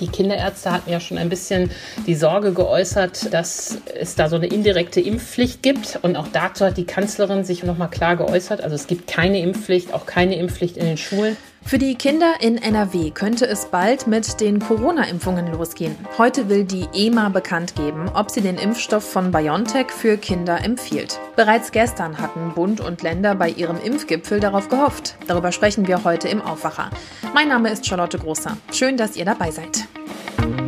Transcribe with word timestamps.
Die 0.00 0.08
Kinderärzte 0.08 0.72
hatten 0.72 0.90
ja 0.90 1.00
schon 1.00 1.18
ein 1.18 1.28
bisschen 1.28 1.70
die 2.06 2.14
Sorge 2.14 2.52
geäußert, 2.52 3.32
dass 3.32 3.78
es 3.98 4.14
da 4.14 4.28
so 4.28 4.36
eine 4.36 4.46
indirekte 4.46 5.00
Impfpflicht 5.00 5.62
gibt. 5.62 5.98
Und 6.02 6.16
auch 6.16 6.28
dazu 6.32 6.64
hat 6.64 6.76
die 6.76 6.86
Kanzlerin 6.86 7.44
sich 7.44 7.62
nochmal 7.62 7.90
klar 7.90 8.16
geäußert. 8.16 8.60
Also 8.62 8.74
es 8.74 8.86
gibt 8.86 9.06
keine 9.08 9.40
Impfpflicht, 9.40 9.92
auch 9.92 10.06
keine 10.06 10.36
Impfpflicht 10.36 10.76
in 10.76 10.86
den 10.86 10.96
Schulen. 10.96 11.36
Für 11.68 11.76
die 11.76 11.96
Kinder 11.96 12.36
in 12.40 12.56
NRW 12.56 13.10
könnte 13.10 13.46
es 13.46 13.66
bald 13.66 14.06
mit 14.06 14.40
den 14.40 14.58
Corona-Impfungen 14.58 15.52
losgehen. 15.52 15.94
Heute 16.16 16.48
will 16.48 16.64
die 16.64 16.86
EMA 16.94 17.28
bekannt 17.28 17.74
geben, 17.74 18.08
ob 18.14 18.30
sie 18.30 18.40
den 18.40 18.56
Impfstoff 18.56 19.04
von 19.04 19.30
BioNTech 19.30 19.90
für 19.90 20.16
Kinder 20.16 20.64
empfiehlt. 20.64 21.20
Bereits 21.36 21.70
gestern 21.70 22.16
hatten 22.16 22.54
Bund 22.54 22.80
und 22.80 23.02
Länder 23.02 23.34
bei 23.34 23.50
ihrem 23.50 23.78
Impfgipfel 23.78 24.40
darauf 24.40 24.70
gehofft. 24.70 25.16
Darüber 25.26 25.52
sprechen 25.52 25.86
wir 25.86 26.04
heute 26.04 26.28
im 26.28 26.40
Aufwacher. 26.40 26.88
Mein 27.34 27.48
Name 27.48 27.68
ist 27.68 27.84
Charlotte 27.84 28.18
Großer. 28.18 28.56
Schön, 28.72 28.96
dass 28.96 29.14
ihr 29.16 29.26
dabei 29.26 29.50
seid. 29.50 29.86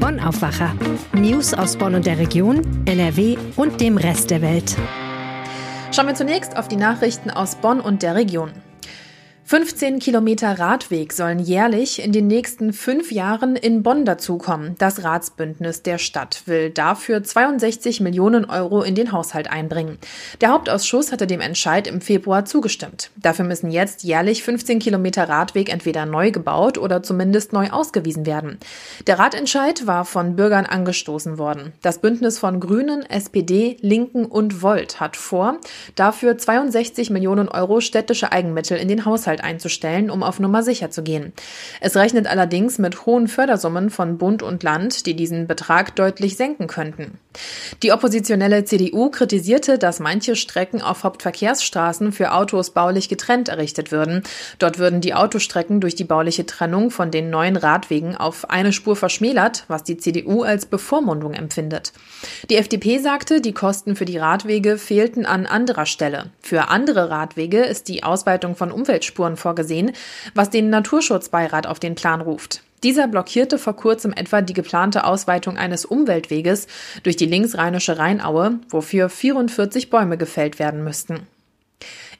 Bonn 0.00 0.20
Aufwacher. 0.20 0.74
News 1.14 1.54
aus 1.54 1.78
Bonn 1.78 1.94
und 1.94 2.04
der 2.04 2.18
Region, 2.18 2.60
NRW 2.84 3.38
und 3.56 3.80
dem 3.80 3.96
Rest 3.96 4.30
der 4.30 4.42
Welt. 4.42 4.76
Schauen 5.92 6.08
wir 6.08 6.14
zunächst 6.14 6.58
auf 6.58 6.68
die 6.68 6.76
Nachrichten 6.76 7.30
aus 7.30 7.54
Bonn 7.54 7.80
und 7.80 8.02
der 8.02 8.16
Region. 8.16 8.52
15 9.50 9.98
Kilometer 9.98 10.60
Radweg 10.60 11.12
sollen 11.12 11.40
jährlich 11.40 12.00
in 12.00 12.12
den 12.12 12.28
nächsten 12.28 12.72
fünf 12.72 13.10
Jahren 13.10 13.56
in 13.56 13.82
Bonn 13.82 14.04
dazukommen. 14.04 14.76
Das 14.78 15.02
Ratsbündnis 15.02 15.82
der 15.82 15.98
Stadt 15.98 16.42
will 16.46 16.70
dafür 16.70 17.24
62 17.24 17.98
Millionen 18.00 18.44
Euro 18.44 18.82
in 18.82 18.94
den 18.94 19.10
Haushalt 19.10 19.50
einbringen. 19.50 19.98
Der 20.40 20.50
Hauptausschuss 20.50 21.10
hatte 21.10 21.26
dem 21.26 21.40
Entscheid 21.40 21.88
im 21.88 22.00
Februar 22.00 22.44
zugestimmt. 22.44 23.10
Dafür 23.16 23.44
müssen 23.44 23.72
jetzt 23.72 24.04
jährlich 24.04 24.44
15 24.44 24.78
Kilometer 24.78 25.28
Radweg 25.28 25.68
entweder 25.68 26.06
neu 26.06 26.30
gebaut 26.30 26.78
oder 26.78 27.02
zumindest 27.02 27.52
neu 27.52 27.70
ausgewiesen 27.70 28.26
werden. 28.26 28.56
Der 29.08 29.18
Ratentscheid 29.18 29.84
war 29.84 30.04
von 30.04 30.36
Bürgern 30.36 30.64
angestoßen 30.64 31.38
worden. 31.38 31.72
Das 31.82 31.98
Bündnis 31.98 32.38
von 32.38 32.60
Grünen, 32.60 33.02
SPD, 33.02 33.78
Linken 33.80 34.26
und 34.26 34.62
Volt 34.62 35.00
hat 35.00 35.16
vor, 35.16 35.58
dafür 35.96 36.38
62 36.38 37.10
Millionen 37.10 37.48
Euro 37.48 37.80
städtische 37.80 38.30
Eigenmittel 38.30 38.76
in 38.76 38.86
den 38.86 39.04
Haushalt 39.04 39.39
Haushalt 39.40 39.44
einzustellen, 39.44 40.10
um 40.10 40.22
auf 40.22 40.38
Nummer 40.38 40.62
sicher 40.62 40.90
zu 40.90 41.02
gehen. 41.02 41.32
Es 41.80 41.96
rechnet 41.96 42.26
allerdings 42.26 42.78
mit 42.78 43.06
hohen 43.06 43.28
Fördersummen 43.28 43.90
von 43.90 44.18
Bund 44.18 44.42
und 44.42 44.62
Land, 44.62 45.06
die 45.06 45.14
diesen 45.14 45.46
Betrag 45.46 45.96
deutlich 45.96 46.36
senken 46.36 46.66
könnten. 46.66 47.18
Die 47.82 47.92
oppositionelle 47.92 48.64
CDU 48.64 49.10
kritisierte, 49.10 49.78
dass 49.78 50.00
manche 50.00 50.36
Strecken 50.36 50.82
auf 50.82 51.04
Hauptverkehrsstraßen 51.04 52.12
für 52.12 52.32
Autos 52.32 52.70
baulich 52.70 53.08
getrennt 53.08 53.48
errichtet 53.48 53.92
würden. 53.92 54.22
Dort 54.58 54.78
würden 54.78 55.00
die 55.00 55.14
Autostrecken 55.14 55.80
durch 55.80 55.94
die 55.94 56.04
bauliche 56.04 56.44
Trennung 56.44 56.90
von 56.90 57.10
den 57.10 57.30
neuen 57.30 57.56
Radwegen 57.56 58.16
auf 58.16 58.50
eine 58.50 58.72
Spur 58.72 58.96
verschmälert, 58.96 59.64
was 59.68 59.84
die 59.84 59.96
CDU 59.96 60.42
als 60.42 60.66
Bevormundung 60.66 61.34
empfindet. 61.34 61.92
Die 62.50 62.56
FDP 62.56 62.98
sagte, 62.98 63.40
die 63.40 63.52
Kosten 63.52 63.96
für 63.96 64.04
die 64.04 64.18
Radwege 64.18 64.76
fehlten 64.76 65.24
an 65.24 65.46
anderer 65.46 65.86
Stelle. 65.86 66.30
Für 66.40 66.68
andere 66.68 67.10
Radwege 67.10 67.60
ist 67.60 67.88
die 67.88 68.02
Ausweitung 68.02 68.56
von 68.56 68.72
Umweltspuren 68.72 69.29
Spuren 69.30 69.36
vorgesehen, 69.36 69.92
was 70.34 70.50
den 70.50 70.70
Naturschutzbeirat 70.70 71.66
auf 71.66 71.78
den 71.78 71.94
Plan 71.94 72.20
ruft. 72.20 72.62
Dieser 72.82 73.08
blockierte 73.08 73.58
vor 73.58 73.76
kurzem 73.76 74.12
etwa 74.12 74.40
die 74.40 74.54
geplante 74.54 75.04
Ausweitung 75.04 75.58
eines 75.58 75.84
Umweltweges 75.84 76.66
durch 77.02 77.16
die 77.16 77.26
linksrheinische 77.26 77.98
Rheinaue, 77.98 78.58
wofür 78.70 79.08
44 79.08 79.90
Bäume 79.90 80.16
gefällt 80.16 80.58
werden 80.58 80.82
müssten. 80.82 81.26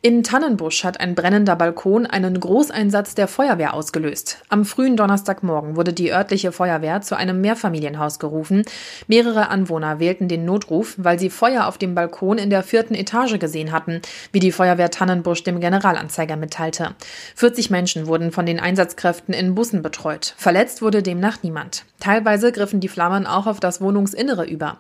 In 0.02 0.22
Tannenbusch 0.22 0.82
hat 0.84 0.98
ein 0.98 1.14
brennender 1.14 1.56
Balkon 1.56 2.06
einen 2.06 2.40
Großeinsatz 2.40 3.14
der 3.14 3.28
Feuerwehr 3.28 3.74
ausgelöst. 3.74 4.38
Am 4.48 4.64
frühen 4.64 4.96
Donnerstagmorgen 4.96 5.76
wurde 5.76 5.92
die 5.92 6.10
örtliche 6.10 6.52
Feuerwehr 6.52 7.02
zu 7.02 7.18
einem 7.18 7.42
Mehrfamilienhaus 7.42 8.18
gerufen. 8.18 8.62
Mehrere 9.08 9.50
Anwohner 9.50 9.98
wählten 9.98 10.26
den 10.26 10.46
Notruf, 10.46 10.94
weil 10.96 11.18
sie 11.18 11.28
Feuer 11.28 11.66
auf 11.66 11.76
dem 11.76 11.94
Balkon 11.94 12.38
in 12.38 12.48
der 12.48 12.62
vierten 12.62 12.94
Etage 12.94 13.38
gesehen 13.38 13.72
hatten, 13.72 14.00
wie 14.32 14.40
die 14.40 14.52
Feuerwehr 14.52 14.90
Tannenbusch 14.90 15.44
dem 15.44 15.60
Generalanzeiger 15.60 16.36
mitteilte. 16.36 16.94
40 17.34 17.68
Menschen 17.68 18.06
wurden 18.06 18.32
von 18.32 18.46
den 18.46 18.58
Einsatzkräften 18.58 19.34
in 19.34 19.54
Bussen 19.54 19.82
betreut. 19.82 20.32
Verletzt 20.38 20.80
wurde 20.80 21.02
demnach 21.02 21.42
niemand. 21.42 21.84
Teilweise 22.00 22.52
griffen 22.52 22.80
die 22.80 22.88
Flammen 22.88 23.26
auch 23.26 23.46
auf 23.46 23.60
das 23.60 23.82
Wohnungsinnere 23.82 24.46
über. 24.46 24.78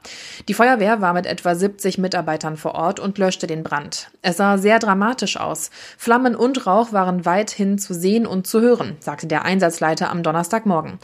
Die 0.48 0.54
Feuerwehr 0.54 1.02
war 1.02 1.12
mit 1.12 1.26
etwa 1.26 1.54
70 1.54 1.98
Mitarbeitern 1.98 2.56
vor 2.56 2.74
Ort 2.74 2.98
und 2.98 3.18
löschte 3.18 3.46
den 3.46 3.62
Brand. 3.62 4.08
Es 4.22 4.38
sah 4.38 4.56
sehr 4.56 4.78
dramatisch 4.78 5.09
aus. 5.36 5.70
Flammen 5.96 6.34
und 6.34 6.66
Rauch 6.66 6.92
waren 6.92 7.24
weithin 7.24 7.78
zu 7.78 7.94
sehen 7.94 8.26
und 8.26 8.46
zu 8.46 8.60
hören, 8.60 8.96
sagte 9.00 9.26
der 9.26 9.44
Einsatzleiter 9.44 10.10
am 10.10 10.22
Donnerstagmorgen. 10.22 10.98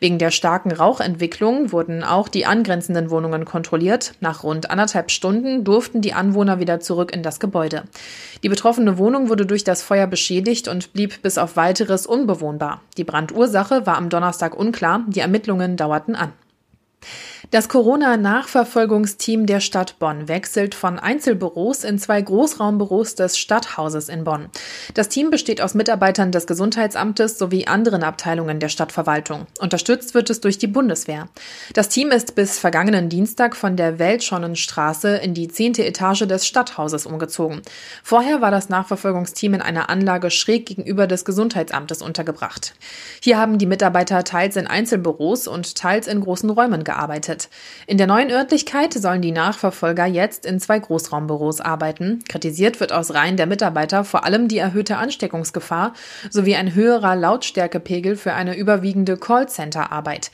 Wegen 0.00 0.18
der 0.18 0.30
starken 0.30 0.72
Rauchentwicklung 0.72 1.72
wurden 1.72 2.02
auch 2.02 2.28
die 2.28 2.46
angrenzenden 2.46 3.10
Wohnungen 3.10 3.44
kontrolliert. 3.44 4.14
Nach 4.20 4.42
rund 4.42 4.70
anderthalb 4.70 5.10
Stunden 5.10 5.64
durften 5.64 6.00
die 6.00 6.14
Anwohner 6.14 6.58
wieder 6.58 6.80
zurück 6.80 7.12
in 7.14 7.22
das 7.22 7.40
Gebäude. 7.40 7.84
Die 8.42 8.48
betroffene 8.48 8.98
Wohnung 8.98 9.28
wurde 9.28 9.46
durch 9.46 9.64
das 9.64 9.82
Feuer 9.82 10.06
beschädigt 10.06 10.68
und 10.68 10.92
blieb 10.92 11.22
bis 11.22 11.38
auf 11.38 11.56
weiteres 11.56 12.06
unbewohnbar. 12.06 12.82
Die 12.96 13.04
Brandursache 13.04 13.86
war 13.86 13.96
am 13.96 14.08
Donnerstag 14.08 14.56
unklar. 14.56 15.04
Die 15.08 15.20
Ermittlungen 15.20 15.76
dauerten 15.76 16.14
an. 16.14 16.32
Das 17.50 17.68
Corona-Nachverfolgungsteam 17.68 19.46
der 19.46 19.58
Stadt 19.58 19.98
Bonn 19.98 20.28
wechselt 20.28 20.76
von 20.76 21.00
Einzelbüros 21.00 21.82
in 21.82 21.98
zwei 21.98 22.22
Großraumbüros 22.22 23.16
des 23.16 23.36
Stadthauses 23.36 24.08
in 24.08 24.22
Bonn. 24.22 24.46
Das 24.94 25.08
Team 25.08 25.30
besteht 25.30 25.60
aus 25.60 25.74
Mitarbeitern 25.74 26.30
des 26.30 26.46
Gesundheitsamtes 26.46 27.38
sowie 27.38 27.66
anderen 27.66 28.04
Abteilungen 28.04 28.60
der 28.60 28.68
Stadtverwaltung. 28.68 29.46
Unterstützt 29.58 30.14
wird 30.14 30.30
es 30.30 30.40
durch 30.40 30.58
die 30.58 30.68
Bundeswehr. 30.68 31.28
Das 31.74 31.88
Team 31.88 32.12
ist 32.12 32.36
bis 32.36 32.60
vergangenen 32.60 33.08
Dienstag 33.08 33.56
von 33.56 33.76
der 33.76 33.98
Weltschonnenstraße 33.98 35.16
in 35.16 35.34
die 35.34 35.48
zehnte 35.48 35.84
Etage 35.84 36.26
des 36.26 36.46
Stadthauses 36.46 37.06
umgezogen. 37.06 37.62
Vorher 38.04 38.40
war 38.40 38.52
das 38.52 38.68
Nachverfolgungsteam 38.68 39.54
in 39.54 39.62
einer 39.62 39.90
Anlage 39.90 40.30
schräg 40.30 40.66
gegenüber 40.66 41.08
des 41.08 41.24
Gesundheitsamtes 41.24 42.02
untergebracht. 42.02 42.74
Hier 43.20 43.36
haben 43.36 43.58
die 43.58 43.66
Mitarbeiter 43.66 44.22
teils 44.22 44.54
in 44.54 44.68
Einzelbüros 44.68 45.48
und 45.48 45.74
teils 45.74 46.06
in 46.06 46.20
großen 46.20 46.48
Räumen 46.48 46.84
gearbeitet. 46.84 47.31
In 47.86 47.98
der 47.98 48.06
neuen 48.06 48.30
Örtlichkeit 48.30 48.92
sollen 48.92 49.22
die 49.22 49.32
Nachverfolger 49.32 50.06
jetzt 50.06 50.46
in 50.46 50.60
zwei 50.60 50.78
Großraumbüros 50.78 51.60
arbeiten. 51.60 52.22
Kritisiert 52.28 52.80
wird 52.80 52.92
aus 52.92 53.14
Reihen 53.14 53.36
der 53.36 53.46
Mitarbeiter 53.46 54.04
vor 54.04 54.24
allem 54.24 54.48
die 54.48 54.58
erhöhte 54.58 54.96
Ansteckungsgefahr 54.96 55.94
sowie 56.30 56.56
ein 56.56 56.74
höherer 56.74 57.16
Lautstärkepegel 57.16 58.16
für 58.16 58.34
eine 58.34 58.56
überwiegende 58.56 59.16
Callcenter-Arbeit. 59.16 60.30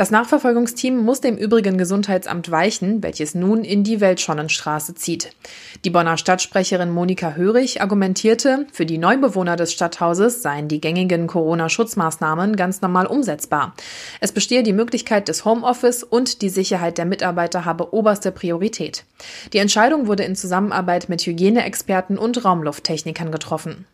Das 0.00 0.10
Nachverfolgungsteam 0.10 0.96
muss 0.96 1.20
dem 1.20 1.36
übrigen 1.36 1.76
Gesundheitsamt 1.76 2.50
weichen, 2.50 3.02
welches 3.02 3.34
nun 3.34 3.64
in 3.64 3.84
die 3.84 4.00
Weltschonnenstraße 4.00 4.94
zieht. 4.94 5.36
Die 5.84 5.90
Bonner 5.90 6.16
Stadtsprecherin 6.16 6.88
Monika 6.88 7.34
Hörig 7.34 7.82
argumentierte, 7.82 8.66
für 8.72 8.86
die 8.86 8.96
Neubewohner 8.96 9.56
des 9.56 9.74
Stadthauses 9.74 10.40
seien 10.40 10.68
die 10.68 10.80
gängigen 10.80 11.26
Corona-Schutzmaßnahmen 11.26 12.56
ganz 12.56 12.80
normal 12.80 13.04
umsetzbar. 13.04 13.74
Es 14.20 14.32
bestehe 14.32 14.62
die 14.62 14.72
Möglichkeit 14.72 15.28
des 15.28 15.44
Homeoffice 15.44 16.02
und 16.02 16.40
die 16.40 16.48
Sicherheit 16.48 16.96
der 16.96 17.04
Mitarbeiter 17.04 17.66
habe 17.66 17.92
oberste 17.92 18.32
Priorität. 18.32 19.04
Die 19.52 19.58
Entscheidung 19.58 20.06
wurde 20.06 20.22
in 20.22 20.34
Zusammenarbeit 20.34 21.10
mit 21.10 21.20
Hygieneexperten 21.26 22.16
und 22.16 22.42
Raumlufttechnikern 22.42 23.30
getroffen. 23.30 23.84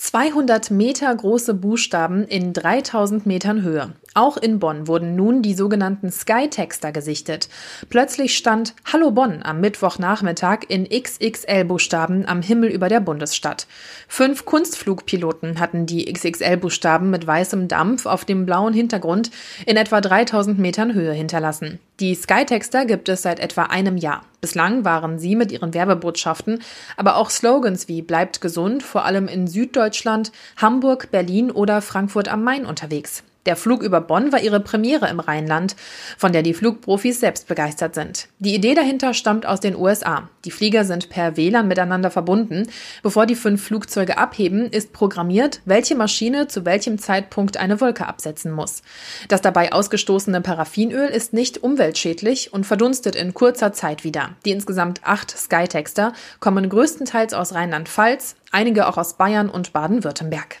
200 0.00 0.70
Meter 0.70 1.14
große 1.14 1.52
Buchstaben 1.52 2.24
in 2.26 2.54
3000 2.54 3.26
Metern 3.26 3.60
Höhe. 3.60 3.92
Auch 4.14 4.38
in 4.38 4.58
Bonn 4.58 4.88
wurden 4.88 5.14
nun 5.14 5.42
die 5.42 5.52
sogenannten 5.52 6.10
Skytexter 6.10 6.90
gesichtet. 6.90 7.50
Plötzlich 7.90 8.34
stand 8.34 8.74
Hallo 8.90 9.10
Bonn 9.10 9.42
am 9.42 9.60
Mittwochnachmittag 9.60 10.60
in 10.68 10.88
XXL-Buchstaben 10.88 12.26
am 12.26 12.40
Himmel 12.40 12.70
über 12.70 12.88
der 12.88 13.00
Bundesstadt. 13.00 13.66
Fünf 14.08 14.46
Kunstflugpiloten 14.46 15.60
hatten 15.60 15.84
die 15.84 16.10
XXL-Buchstaben 16.10 17.10
mit 17.10 17.26
weißem 17.26 17.68
Dampf 17.68 18.06
auf 18.06 18.24
dem 18.24 18.46
blauen 18.46 18.72
Hintergrund 18.72 19.30
in 19.66 19.76
etwa 19.76 20.00
3000 20.00 20.58
Metern 20.58 20.94
Höhe 20.94 21.12
hinterlassen. 21.12 21.78
Die 22.00 22.14
Skytexter 22.14 22.86
gibt 22.86 23.10
es 23.10 23.20
seit 23.20 23.40
etwa 23.40 23.64
einem 23.64 23.98
Jahr. 23.98 24.22
Bislang 24.40 24.86
waren 24.86 25.18
sie 25.18 25.36
mit 25.36 25.52
ihren 25.52 25.74
Werbebotschaften, 25.74 26.62
aber 26.96 27.16
auch 27.16 27.28
Slogans 27.28 27.88
wie 27.88 28.00
Bleibt 28.00 28.40
gesund, 28.40 28.82
vor 28.82 29.04
allem 29.04 29.28
in 29.28 29.46
Süddeutschland, 29.46 30.32
Hamburg, 30.56 31.10
Berlin 31.10 31.50
oder 31.50 31.82
Frankfurt 31.82 32.28
am 32.28 32.42
Main 32.42 32.64
unterwegs. 32.64 33.22
Der 33.46 33.56
Flug 33.56 33.82
über 33.82 34.02
Bonn 34.02 34.32
war 34.32 34.40
ihre 34.40 34.60
Premiere 34.60 35.08
im 35.08 35.18
Rheinland, 35.18 35.74
von 36.18 36.32
der 36.32 36.42
die 36.42 36.52
Flugprofis 36.52 37.20
selbst 37.20 37.48
begeistert 37.48 37.94
sind. 37.94 38.28
Die 38.38 38.54
Idee 38.54 38.74
dahinter 38.74 39.14
stammt 39.14 39.46
aus 39.46 39.60
den 39.60 39.74
USA. 39.74 40.28
Die 40.44 40.50
Flieger 40.50 40.84
sind 40.84 41.08
per 41.08 41.38
WLAN 41.38 41.66
miteinander 41.66 42.10
verbunden. 42.10 42.68
Bevor 43.02 43.24
die 43.24 43.34
fünf 43.34 43.64
Flugzeuge 43.64 44.18
abheben, 44.18 44.66
ist 44.70 44.92
programmiert, 44.92 45.62
welche 45.64 45.94
Maschine 45.94 46.48
zu 46.48 46.66
welchem 46.66 46.98
Zeitpunkt 46.98 47.56
eine 47.56 47.80
Wolke 47.80 48.06
absetzen 48.06 48.52
muss. 48.52 48.82
Das 49.28 49.40
dabei 49.40 49.72
ausgestoßene 49.72 50.42
Paraffinöl 50.42 51.08
ist 51.08 51.32
nicht 51.32 51.62
umweltschädlich 51.62 52.52
und 52.52 52.66
verdunstet 52.66 53.16
in 53.16 53.32
kurzer 53.32 53.72
Zeit 53.72 54.04
wieder. 54.04 54.30
Die 54.44 54.50
insgesamt 54.50 55.00
acht 55.02 55.30
Skytexter 55.30 56.12
kommen 56.40 56.68
größtenteils 56.68 57.32
aus 57.32 57.54
Rheinland-Pfalz, 57.54 58.36
einige 58.52 58.86
auch 58.86 58.98
aus 58.98 59.14
Bayern 59.14 59.48
und 59.48 59.72
Baden-Württemberg. 59.72 60.58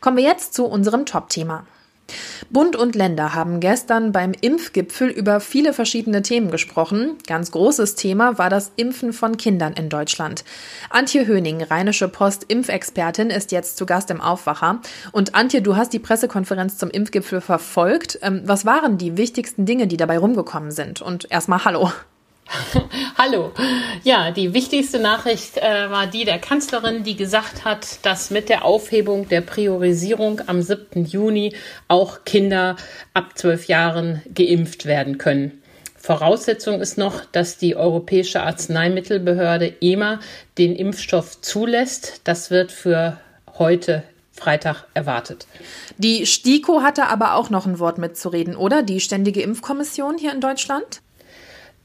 Kommen 0.00 0.16
wir 0.16 0.24
jetzt 0.24 0.54
zu 0.54 0.66
unserem 0.66 1.06
Top-Thema. 1.06 1.66
Bund 2.50 2.76
und 2.76 2.94
Länder 2.94 3.34
haben 3.34 3.60
gestern 3.60 4.12
beim 4.12 4.32
Impfgipfel 4.40 5.08
über 5.08 5.40
viele 5.40 5.72
verschiedene 5.72 6.22
Themen 6.22 6.50
gesprochen. 6.50 7.16
Ganz 7.26 7.50
großes 7.50 7.94
Thema 7.96 8.38
war 8.38 8.50
das 8.50 8.72
Impfen 8.76 9.12
von 9.12 9.36
Kindern 9.36 9.72
in 9.72 9.88
Deutschland. 9.88 10.44
Antje 10.90 11.26
Höning, 11.26 11.62
Rheinische 11.62 12.08
Post 12.08 12.44
Impfexpertin, 12.48 13.30
ist 13.30 13.52
jetzt 13.52 13.76
zu 13.76 13.86
Gast 13.86 14.10
im 14.10 14.20
Aufwacher. 14.20 14.80
Und 15.12 15.34
Antje, 15.34 15.62
du 15.62 15.76
hast 15.76 15.92
die 15.92 15.98
Pressekonferenz 15.98 16.78
zum 16.78 16.90
Impfgipfel 16.90 17.40
verfolgt. 17.40 18.18
Ähm, 18.22 18.42
was 18.44 18.64
waren 18.64 18.98
die 18.98 19.16
wichtigsten 19.16 19.66
Dinge, 19.66 19.86
die 19.86 19.96
dabei 19.96 20.18
rumgekommen 20.18 20.70
sind? 20.70 21.02
Und 21.02 21.30
erstmal 21.30 21.64
Hallo. 21.64 21.90
Hallo. 23.18 23.52
Ja, 24.04 24.30
die 24.30 24.54
wichtigste 24.54 24.98
Nachricht 24.98 25.56
äh, 25.58 25.90
war 25.90 26.06
die 26.06 26.24
der 26.24 26.38
Kanzlerin, 26.38 27.02
die 27.02 27.16
gesagt 27.16 27.64
hat, 27.64 28.04
dass 28.04 28.30
mit 28.30 28.48
der 28.48 28.64
Aufhebung 28.64 29.28
der 29.28 29.40
Priorisierung 29.40 30.40
am 30.46 30.62
7. 30.62 31.04
Juni 31.04 31.54
auch 31.88 32.24
Kinder 32.24 32.76
ab 33.14 33.36
zwölf 33.36 33.66
Jahren 33.66 34.22
geimpft 34.32 34.86
werden 34.86 35.18
können. 35.18 35.62
Voraussetzung 35.96 36.80
ist 36.80 36.98
noch, 36.98 37.24
dass 37.24 37.58
die 37.58 37.74
Europäische 37.74 38.42
Arzneimittelbehörde 38.42 39.74
EMA 39.80 40.20
den 40.56 40.76
Impfstoff 40.76 41.40
zulässt. 41.40 42.20
Das 42.24 42.50
wird 42.50 42.70
für 42.70 43.18
heute 43.58 44.04
Freitag 44.30 44.84
erwartet. 44.94 45.46
Die 45.98 46.26
STIKO 46.26 46.82
hatte 46.82 47.06
aber 47.06 47.34
auch 47.34 47.50
noch 47.50 47.66
ein 47.66 47.80
Wort 47.80 47.98
mitzureden, 47.98 48.54
oder? 48.54 48.82
Die 48.82 49.00
Ständige 49.00 49.42
Impfkommission 49.42 50.18
hier 50.18 50.32
in 50.32 50.40
Deutschland? 50.40 51.00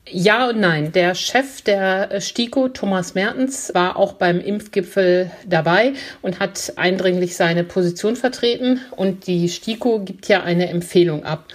Ja 0.09 0.49
und 0.49 0.59
nein. 0.59 0.91
Der 0.91 1.13
Chef 1.15 1.61
der 1.61 2.19
STIKO, 2.19 2.69
Thomas 2.69 3.13
Mertens, 3.13 3.71
war 3.73 3.97
auch 3.97 4.13
beim 4.13 4.39
Impfgipfel 4.39 5.31
dabei 5.45 5.93
und 6.21 6.39
hat 6.39 6.73
eindringlich 6.75 7.35
seine 7.35 7.63
Position 7.63 8.15
vertreten. 8.15 8.81
Und 8.91 9.27
die 9.27 9.47
STIKO 9.47 9.99
gibt 9.99 10.27
ja 10.27 10.43
eine 10.43 10.69
Empfehlung 10.69 11.23
ab. 11.23 11.45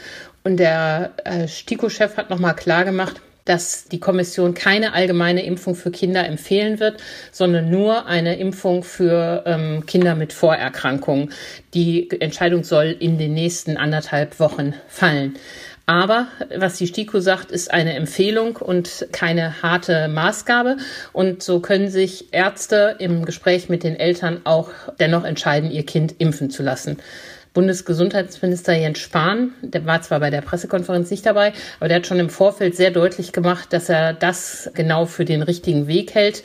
Und 0.44 0.58
der 0.58 1.12
äh, 1.24 1.48
STIKO-Chef 1.48 2.16
hat 2.16 2.30
nochmal 2.30 2.54
klargemacht, 2.54 3.20
dass 3.46 3.84
die 3.84 4.00
Kommission 4.00 4.54
keine 4.54 4.92
allgemeine 4.92 5.44
Impfung 5.44 5.74
für 5.74 5.90
Kinder 5.90 6.26
empfehlen 6.26 6.78
wird, 6.78 7.02
sondern 7.32 7.70
nur 7.70 8.06
eine 8.06 8.36
Impfung 8.36 8.84
für 8.84 9.42
ähm, 9.46 9.86
Kinder 9.86 10.14
mit 10.14 10.32
Vorerkrankungen. 10.32 11.32
Die 11.74 12.10
Entscheidung 12.20 12.64
soll 12.64 12.96
in 12.98 13.18
den 13.18 13.34
nächsten 13.34 13.76
anderthalb 13.76 14.38
Wochen 14.40 14.74
fallen. 14.88 15.36
Aber 15.86 16.26
was 16.56 16.78
die 16.78 16.88
STIKO 16.88 17.20
sagt, 17.20 17.52
ist 17.52 17.72
eine 17.72 17.94
Empfehlung 17.94 18.56
und 18.56 19.06
keine 19.12 19.62
harte 19.62 20.08
Maßgabe. 20.08 20.78
Und 21.12 21.44
so 21.44 21.60
können 21.60 21.88
sich 21.90 22.34
Ärzte 22.34 22.96
im 22.98 23.24
Gespräch 23.24 23.68
mit 23.68 23.84
den 23.84 23.94
Eltern 23.94 24.40
auch 24.42 24.70
dennoch 24.98 25.22
entscheiden, 25.22 25.70
ihr 25.70 25.86
Kind 25.86 26.16
impfen 26.18 26.50
zu 26.50 26.64
lassen. 26.64 26.98
Bundesgesundheitsminister 27.54 28.74
Jens 28.74 28.98
Spahn, 28.98 29.52
der 29.62 29.86
war 29.86 30.02
zwar 30.02 30.20
bei 30.20 30.28
der 30.28 30.42
Pressekonferenz 30.42 31.10
nicht 31.10 31.24
dabei, 31.24 31.54
aber 31.78 31.88
der 31.88 31.98
hat 31.98 32.06
schon 32.06 32.18
im 32.18 32.28
Vorfeld 32.28 32.76
sehr 32.76 32.90
deutlich 32.90 33.32
gemacht, 33.32 33.72
dass 33.72 33.88
er 33.88 34.12
das 34.12 34.70
genau 34.74 35.06
für 35.06 35.24
den 35.24 35.40
richtigen 35.40 35.86
Weg 35.86 36.14
hält 36.14 36.42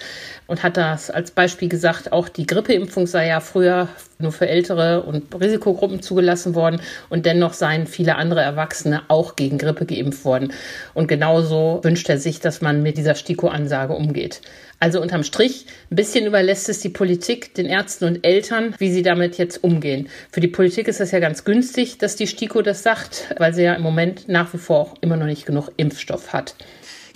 und 0.47 0.63
hat 0.63 0.77
das 0.77 1.11
als 1.11 1.31
Beispiel 1.31 1.67
gesagt, 1.67 2.13
auch 2.13 2.29
die 2.29 2.47
Grippeimpfung 2.47 3.07
sei 3.07 3.27
ja 3.27 3.41
früher 3.41 3.89
nur 4.21 4.31
für 4.31 4.47
Ältere 4.47 5.03
und 5.03 5.23
Risikogruppen 5.39 6.01
zugelassen 6.01 6.55
worden 6.55 6.81
und 7.09 7.25
dennoch 7.25 7.53
seien 7.53 7.87
viele 7.87 8.15
andere 8.15 8.41
Erwachsene 8.41 9.03
auch 9.07 9.35
gegen 9.35 9.57
Grippe 9.57 9.85
geimpft 9.85 10.25
worden. 10.25 10.53
Und 10.93 11.07
genauso 11.07 11.79
wünscht 11.83 12.09
er 12.09 12.17
sich, 12.17 12.39
dass 12.39 12.61
man 12.61 12.83
mit 12.83 12.97
dieser 12.97 13.15
STIKO-Ansage 13.15 13.93
umgeht. 13.93 14.41
Also 14.79 14.99
unterm 14.99 15.23
Strich, 15.23 15.67
ein 15.91 15.95
bisschen 15.95 16.25
überlässt 16.25 16.67
es 16.67 16.79
die 16.79 16.89
Politik 16.89 17.53
den 17.53 17.67
Ärzten 17.67 18.05
und 18.05 18.25
Eltern, 18.25 18.73
wie 18.79 18.91
sie 18.91 19.03
damit 19.03 19.37
jetzt 19.37 19.63
umgehen. 19.63 20.09
Für 20.31 20.41
die 20.41 20.47
Politik 20.47 20.87
ist 20.87 20.99
das 20.99 21.11
ja 21.11 21.19
ganz 21.19 21.43
günstig, 21.43 21.99
dass 21.99 22.15
die 22.15 22.25
STIKO 22.25 22.63
das 22.63 22.81
sagt, 22.81 23.35
weil 23.37 23.53
sie 23.53 23.61
ja 23.61 23.75
im 23.75 23.83
Moment 23.83 24.27
nach 24.27 24.51
wie 24.53 24.57
vor 24.57 24.79
auch 24.79 24.93
immer 25.01 25.17
noch 25.17 25.27
nicht 25.27 25.45
genug 25.45 25.69
Impfstoff 25.77 26.33
hat. 26.33 26.55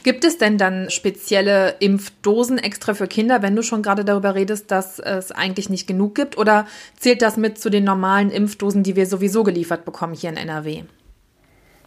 Gibt 0.05 0.23
es 0.23 0.37
denn 0.37 0.59
dann 0.59 0.91
spezielle 0.91 1.77
Impfdosen 1.79 2.59
extra 2.59 2.93
für 2.93 3.07
Kinder, 3.07 3.41
wenn 3.41 3.55
du 3.55 3.63
schon 3.63 3.81
gerade 3.81 4.05
darüber 4.05 4.35
redest, 4.35 4.69
dass 4.69 4.99
es 4.99 5.31
eigentlich 5.31 5.67
nicht 5.67 5.87
genug 5.87 6.13
gibt? 6.13 6.37
Oder 6.37 6.67
zählt 6.95 7.23
das 7.23 7.37
mit 7.37 7.57
zu 7.57 7.71
den 7.71 7.85
normalen 7.85 8.29
Impfdosen, 8.29 8.83
die 8.83 8.95
wir 8.95 9.07
sowieso 9.07 9.43
geliefert 9.43 9.83
bekommen 9.83 10.13
hier 10.13 10.29
in 10.29 10.37
NRW? 10.37 10.83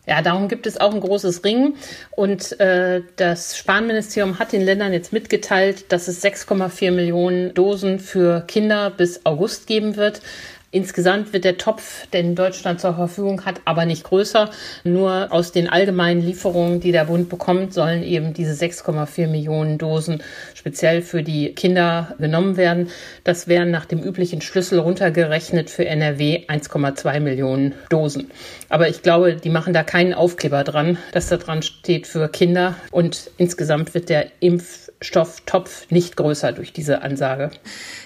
Ja, 0.04 0.20
darum 0.20 0.48
gibt 0.48 0.66
es 0.66 0.80
auch 0.80 0.92
ein 0.92 1.00
großes 1.00 1.44
Ring. 1.44 1.76
Und 2.10 2.58
äh, 2.58 3.02
das 3.14 3.56
Spahn-Ministerium 3.56 4.40
hat 4.40 4.50
den 4.50 4.62
Ländern 4.62 4.92
jetzt 4.92 5.12
mitgeteilt, 5.12 5.92
dass 5.92 6.08
es 6.08 6.24
6,4 6.24 6.90
Millionen 6.90 7.54
Dosen 7.54 8.00
für 8.00 8.40
Kinder 8.48 8.90
bis 8.90 9.26
August 9.26 9.68
geben 9.68 9.94
wird. 9.94 10.22
Insgesamt 10.70 11.32
wird 11.32 11.44
der 11.44 11.56
Topf, 11.56 12.06
den 12.08 12.34
Deutschland 12.34 12.78
zur 12.78 12.92
Verfügung 12.92 13.46
hat, 13.46 13.62
aber 13.64 13.86
nicht 13.86 14.04
größer. 14.04 14.50
Nur 14.84 15.28
aus 15.30 15.50
den 15.50 15.66
allgemeinen 15.66 16.20
Lieferungen, 16.20 16.80
die 16.80 16.92
der 16.92 17.06
Bund 17.06 17.30
bekommt, 17.30 17.72
sollen 17.72 18.02
eben 18.02 18.34
diese 18.34 18.52
6,4 18.52 19.28
Millionen 19.28 19.78
Dosen 19.78 20.22
speziell 20.54 21.00
für 21.00 21.22
die 21.22 21.54
Kinder 21.54 22.14
genommen 22.18 22.58
werden. 22.58 22.90
Das 23.24 23.48
wären 23.48 23.70
nach 23.70 23.86
dem 23.86 24.02
üblichen 24.02 24.42
Schlüssel 24.42 24.78
runtergerechnet 24.78 25.70
für 25.70 25.86
NRW 25.86 26.44
1,2 26.48 27.20
Millionen 27.20 27.72
Dosen. 27.88 28.30
Aber 28.68 28.90
ich 28.90 29.00
glaube, 29.00 29.36
die 29.36 29.48
machen 29.48 29.72
da 29.72 29.82
keinen 29.82 30.12
Aufkleber 30.12 30.64
dran, 30.64 30.98
dass 31.12 31.28
da 31.28 31.38
dran 31.38 31.62
steht 31.62 32.06
für 32.06 32.28
Kinder. 32.28 32.74
Und 32.90 33.30
insgesamt 33.38 33.94
wird 33.94 34.10
der 34.10 34.26
Impfstofftopf 34.40 35.90
nicht 35.90 36.16
größer 36.16 36.52
durch 36.52 36.74
diese 36.74 37.00
Ansage. 37.00 37.52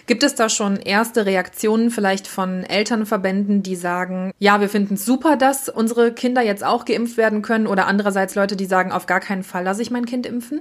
Gibt 0.07 0.23
es 0.23 0.37
da 0.37 0.49
schon 0.49 0.77
erste 0.77 1.27
Reaktionen 1.27 1.91
vielleicht 1.91 2.29
von 2.53 2.65
Elternverbänden, 2.65 3.63
die 3.63 3.77
sagen, 3.77 4.33
ja, 4.39 4.61
wir 4.61 4.69
finden 4.69 4.95
es 4.95 5.05
super, 5.05 5.37
dass 5.37 5.69
unsere 5.69 6.13
Kinder 6.13 6.43
jetzt 6.43 6.65
auch 6.65 6.85
geimpft 6.85 7.17
werden 7.17 7.43
können 7.43 7.67
oder 7.67 7.87
andererseits 7.87 8.35
Leute, 8.35 8.57
die 8.57 8.67
sagen, 8.67 8.93
auf 8.93 9.07
gar 9.07 9.21
keinen 9.21 9.43
Fall 9.43 9.65
lasse 9.65 9.83
ich 9.83 9.91
mein 9.91 10.05
Kind 10.05 10.27
impfen? 10.27 10.61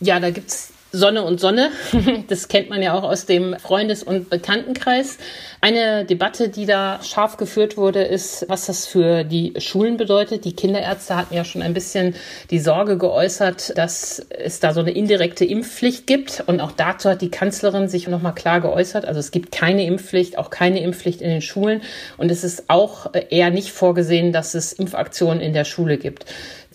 Ja, 0.00 0.20
da 0.20 0.30
gibt 0.30 0.50
es 0.50 0.72
Sonne 0.92 1.22
und 1.22 1.40
Sonne. 1.40 1.70
Das 2.28 2.48
kennt 2.48 2.70
man 2.70 2.82
ja 2.82 2.94
auch 2.94 3.02
aus 3.02 3.26
dem 3.26 3.56
Freundes- 3.58 4.02
und 4.02 4.30
Bekanntenkreis. 4.30 5.18
Eine 5.60 6.04
Debatte, 6.04 6.48
die 6.48 6.66
da 6.66 7.00
scharf 7.02 7.36
geführt 7.36 7.76
wurde, 7.76 8.02
ist, 8.02 8.46
was 8.48 8.66
das 8.66 8.86
für 8.86 9.24
die 9.24 9.54
Schulen 9.58 9.96
bedeutet. 9.96 10.44
Die 10.44 10.54
Kinderärzte 10.54 11.16
hatten 11.16 11.34
ja 11.34 11.44
schon 11.44 11.62
ein 11.62 11.74
bisschen 11.74 12.14
die 12.50 12.58
Sorge 12.58 12.96
geäußert, 12.96 13.76
dass 13.76 14.24
es 14.30 14.60
da 14.60 14.72
so 14.72 14.80
eine 14.80 14.92
indirekte 14.92 15.44
Impfpflicht 15.44 16.06
gibt. 16.06 16.44
Und 16.46 16.60
auch 16.60 16.72
dazu 16.72 17.10
hat 17.10 17.22
die 17.22 17.30
Kanzlerin 17.30 17.88
sich 17.88 18.08
nochmal 18.08 18.34
klar 18.34 18.60
geäußert. 18.60 19.04
Also 19.04 19.20
es 19.20 19.30
gibt 19.30 19.52
keine 19.52 19.84
Impfpflicht, 19.84 20.38
auch 20.38 20.50
keine 20.50 20.80
Impfpflicht 20.80 21.20
in 21.20 21.30
den 21.30 21.42
Schulen. 21.42 21.82
Und 22.16 22.30
es 22.30 22.44
ist 22.44 22.64
auch 22.68 23.10
eher 23.30 23.50
nicht 23.50 23.72
vorgesehen, 23.72 24.32
dass 24.32 24.54
es 24.54 24.72
Impfaktionen 24.72 25.40
in 25.40 25.52
der 25.52 25.64
Schule 25.64 25.98
gibt. 25.98 26.24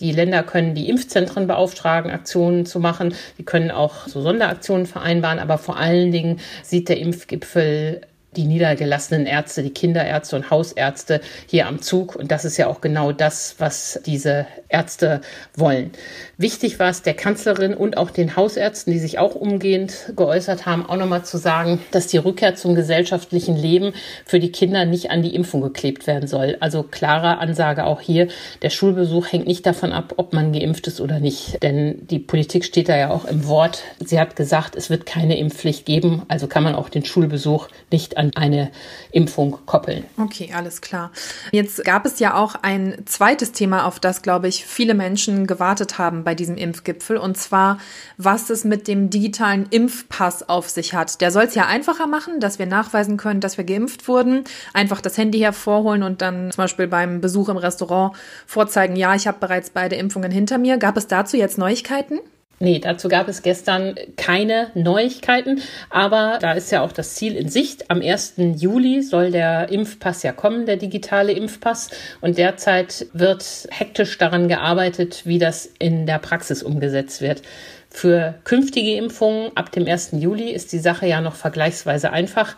Die 0.03 0.11
Länder 0.11 0.43
können 0.43 0.75
die 0.75 0.89
Impfzentren 0.89 1.47
beauftragen, 1.47 2.11
Aktionen 2.11 2.65
zu 2.65 2.81
machen. 2.81 3.15
Die 3.37 3.45
können 3.45 3.71
auch 3.71 4.05
so 4.05 4.21
Sonderaktionen 4.21 4.85
vereinbaren. 4.85 5.39
Aber 5.39 5.57
vor 5.57 5.77
allen 5.77 6.11
Dingen 6.11 6.41
sieht 6.61 6.89
der 6.89 6.99
Impfgipfel 6.99 8.01
die 8.35 8.45
niedergelassenen 8.45 9.25
Ärzte, 9.25 9.63
die 9.63 9.73
Kinderärzte 9.73 10.35
und 10.35 10.49
Hausärzte 10.49 11.21
hier 11.47 11.67
am 11.67 11.81
Zug. 11.81 12.15
Und 12.15 12.31
das 12.31 12.45
ist 12.45 12.57
ja 12.57 12.67
auch 12.67 12.81
genau 12.81 13.11
das, 13.11 13.55
was 13.59 13.99
diese 14.05 14.45
Ärzte 14.69 15.21
wollen. 15.55 15.91
Wichtig 16.37 16.79
war 16.79 16.89
es 16.89 17.01
der 17.01 17.13
Kanzlerin 17.13 17.73
und 17.73 17.97
auch 17.97 18.09
den 18.09 18.35
Hausärzten, 18.35 18.91
die 18.91 18.99
sich 18.99 19.19
auch 19.19 19.35
umgehend 19.35 20.13
geäußert 20.15 20.65
haben, 20.65 20.85
auch 20.85 20.97
nochmal 20.97 21.23
zu 21.23 21.37
sagen, 21.37 21.79
dass 21.91 22.07
die 22.07 22.17
Rückkehr 22.17 22.55
zum 22.55 22.75
gesellschaftlichen 22.75 23.55
Leben 23.55 23.93
für 24.25 24.39
die 24.39 24.51
Kinder 24.51 24.85
nicht 24.85 25.11
an 25.11 25.21
die 25.21 25.35
Impfung 25.35 25.61
geklebt 25.61 26.07
werden 26.07 26.27
soll. 26.27 26.57
Also 26.59 26.83
klare 26.83 27.37
Ansage 27.37 27.85
auch 27.85 28.01
hier, 28.01 28.27
der 28.61 28.69
Schulbesuch 28.69 29.31
hängt 29.31 29.47
nicht 29.47 29.65
davon 29.65 29.91
ab, 29.91 30.13
ob 30.17 30.33
man 30.33 30.53
geimpft 30.53 30.87
ist 30.87 31.01
oder 31.01 31.19
nicht. 31.19 31.61
Denn 31.61 32.07
die 32.07 32.19
Politik 32.19 32.65
steht 32.65 32.89
da 32.89 32.97
ja 32.97 33.11
auch 33.11 33.25
im 33.25 33.47
Wort. 33.47 33.83
Sie 34.03 34.19
hat 34.19 34.35
gesagt, 34.35 34.75
es 34.75 34.89
wird 34.89 35.05
keine 35.05 35.37
Impfpflicht 35.37 35.85
geben, 35.85 36.23
also 36.27 36.47
kann 36.47 36.63
man 36.63 36.75
auch 36.75 36.89
den 36.89 37.05
Schulbesuch 37.05 37.67
nicht 37.91 38.17
an 38.17 38.22
an 38.23 38.31
eine 38.35 38.71
Impfung 39.11 39.59
koppeln. 39.65 40.05
Okay, 40.17 40.51
alles 40.55 40.81
klar. 40.81 41.11
Jetzt 41.51 41.83
gab 41.83 42.05
es 42.05 42.19
ja 42.19 42.35
auch 42.35 42.55
ein 42.61 42.95
zweites 43.05 43.51
Thema, 43.51 43.85
auf 43.85 43.99
das, 43.99 44.21
glaube 44.21 44.47
ich, 44.47 44.65
viele 44.65 44.93
Menschen 44.93 45.47
gewartet 45.47 45.97
haben 45.97 46.23
bei 46.23 46.35
diesem 46.35 46.57
Impfgipfel, 46.57 47.17
und 47.17 47.37
zwar, 47.37 47.77
was 48.17 48.49
es 48.49 48.63
mit 48.63 48.87
dem 48.87 49.09
digitalen 49.09 49.67
Impfpass 49.69 50.49
auf 50.49 50.69
sich 50.69 50.93
hat. 50.93 51.21
Der 51.21 51.31
soll 51.31 51.43
es 51.43 51.55
ja 51.55 51.67
einfacher 51.67 52.07
machen, 52.07 52.39
dass 52.39 52.59
wir 52.59 52.65
nachweisen 52.65 53.17
können, 53.17 53.39
dass 53.39 53.57
wir 53.57 53.65
geimpft 53.65 54.07
wurden. 54.07 54.43
Einfach 54.73 55.01
das 55.01 55.17
Handy 55.17 55.39
hervorholen 55.39 56.03
und 56.03 56.21
dann 56.21 56.51
zum 56.51 56.63
Beispiel 56.63 56.87
beim 56.87 57.21
Besuch 57.21 57.49
im 57.49 57.57
Restaurant 57.57 58.15
vorzeigen, 58.45 58.95
ja, 58.95 59.15
ich 59.15 59.27
habe 59.27 59.37
bereits 59.39 59.69
beide 59.69 59.95
Impfungen 59.95 60.31
hinter 60.31 60.57
mir. 60.57 60.77
Gab 60.77 60.97
es 60.97 61.07
dazu 61.07 61.37
jetzt 61.37 61.57
Neuigkeiten? 61.57 62.19
Nee, 62.63 62.79
dazu 62.79 63.09
gab 63.09 63.27
es 63.27 63.41
gestern 63.41 63.95
keine 64.15 64.71
Neuigkeiten, 64.73 65.61
aber 65.89 66.37
da 66.39 66.53
ist 66.53 66.71
ja 66.71 66.81
auch 66.81 66.93
das 66.93 67.13
Ziel 67.13 67.35
in 67.35 67.49
Sicht. 67.49 67.91
Am 67.91 68.01
1. 68.01 68.35
Juli 68.55 69.01
soll 69.01 69.31
der 69.31 69.67
Impfpass 69.67 70.23
ja 70.23 70.31
kommen, 70.31 70.65
der 70.65 70.77
digitale 70.77 71.33
Impfpass. 71.33 71.89
Und 72.21 72.37
derzeit 72.37 73.07
wird 73.11 73.67
hektisch 73.69 74.17
daran 74.17 74.47
gearbeitet, 74.47 75.23
wie 75.25 75.39
das 75.39 75.69
in 75.77 76.05
der 76.05 76.19
Praxis 76.19 76.63
umgesetzt 76.63 77.19
wird. 77.19 77.41
Für 77.89 78.35
künftige 78.45 78.95
Impfungen 78.95 79.51
ab 79.55 79.73
dem 79.73 79.85
1. 79.85 80.11
Juli 80.13 80.49
ist 80.49 80.71
die 80.71 80.79
Sache 80.79 81.05
ja 81.05 81.19
noch 81.19 81.35
vergleichsweise 81.35 82.13
einfach. 82.13 82.55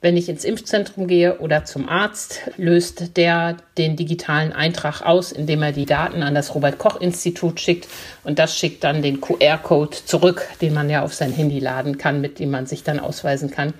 Wenn 0.00 0.16
ich 0.16 0.28
ins 0.28 0.44
Impfzentrum 0.44 1.08
gehe 1.08 1.40
oder 1.40 1.64
zum 1.64 1.88
Arzt, 1.88 2.42
löst 2.56 3.16
der 3.16 3.56
den 3.78 3.96
digitalen 3.96 4.52
Eintrag 4.52 5.02
aus, 5.02 5.32
indem 5.32 5.60
er 5.60 5.72
die 5.72 5.86
Daten 5.86 6.22
an 6.22 6.36
das 6.36 6.54
Robert 6.54 6.78
Koch 6.78 7.00
Institut 7.00 7.58
schickt 7.58 7.88
und 8.22 8.38
das 8.38 8.56
schickt 8.56 8.84
dann 8.84 9.02
den 9.02 9.20
QR-Code 9.20 9.96
zurück, 10.04 10.46
den 10.60 10.72
man 10.72 10.88
ja 10.88 11.02
auf 11.02 11.14
sein 11.14 11.32
Handy 11.32 11.58
laden 11.58 11.98
kann, 11.98 12.20
mit 12.20 12.38
dem 12.38 12.52
man 12.52 12.66
sich 12.66 12.84
dann 12.84 13.00
ausweisen 13.00 13.50
kann. 13.50 13.74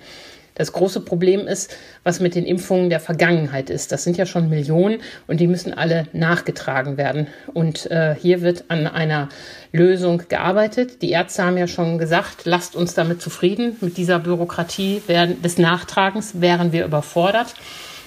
Das 0.59 0.73
große 0.73 0.99
Problem 0.99 1.47
ist, 1.47 1.73
was 2.03 2.19
mit 2.19 2.35
den 2.35 2.45
Impfungen 2.45 2.89
der 2.89 2.99
Vergangenheit 2.99 3.69
ist. 3.69 3.93
Das 3.93 4.03
sind 4.03 4.17
ja 4.17 4.25
schon 4.25 4.49
Millionen 4.49 4.99
und 5.25 5.39
die 5.39 5.47
müssen 5.47 5.73
alle 5.73 6.07
nachgetragen 6.11 6.97
werden. 6.97 7.27
Und 7.53 7.89
äh, 7.89 8.13
hier 8.13 8.41
wird 8.41 8.65
an 8.67 8.85
einer 8.85 9.29
Lösung 9.71 10.23
gearbeitet. 10.27 11.01
Die 11.01 11.11
Ärzte 11.11 11.45
haben 11.45 11.57
ja 11.57 11.67
schon 11.67 11.97
gesagt, 11.97 12.41
lasst 12.43 12.75
uns 12.75 12.93
damit 12.93 13.21
zufrieden. 13.21 13.77
Mit 13.79 13.95
dieser 13.95 14.19
Bürokratie 14.19 15.01
des 15.07 15.57
Nachtragens 15.57 16.41
wären 16.41 16.73
wir 16.73 16.83
überfordert. 16.83 17.55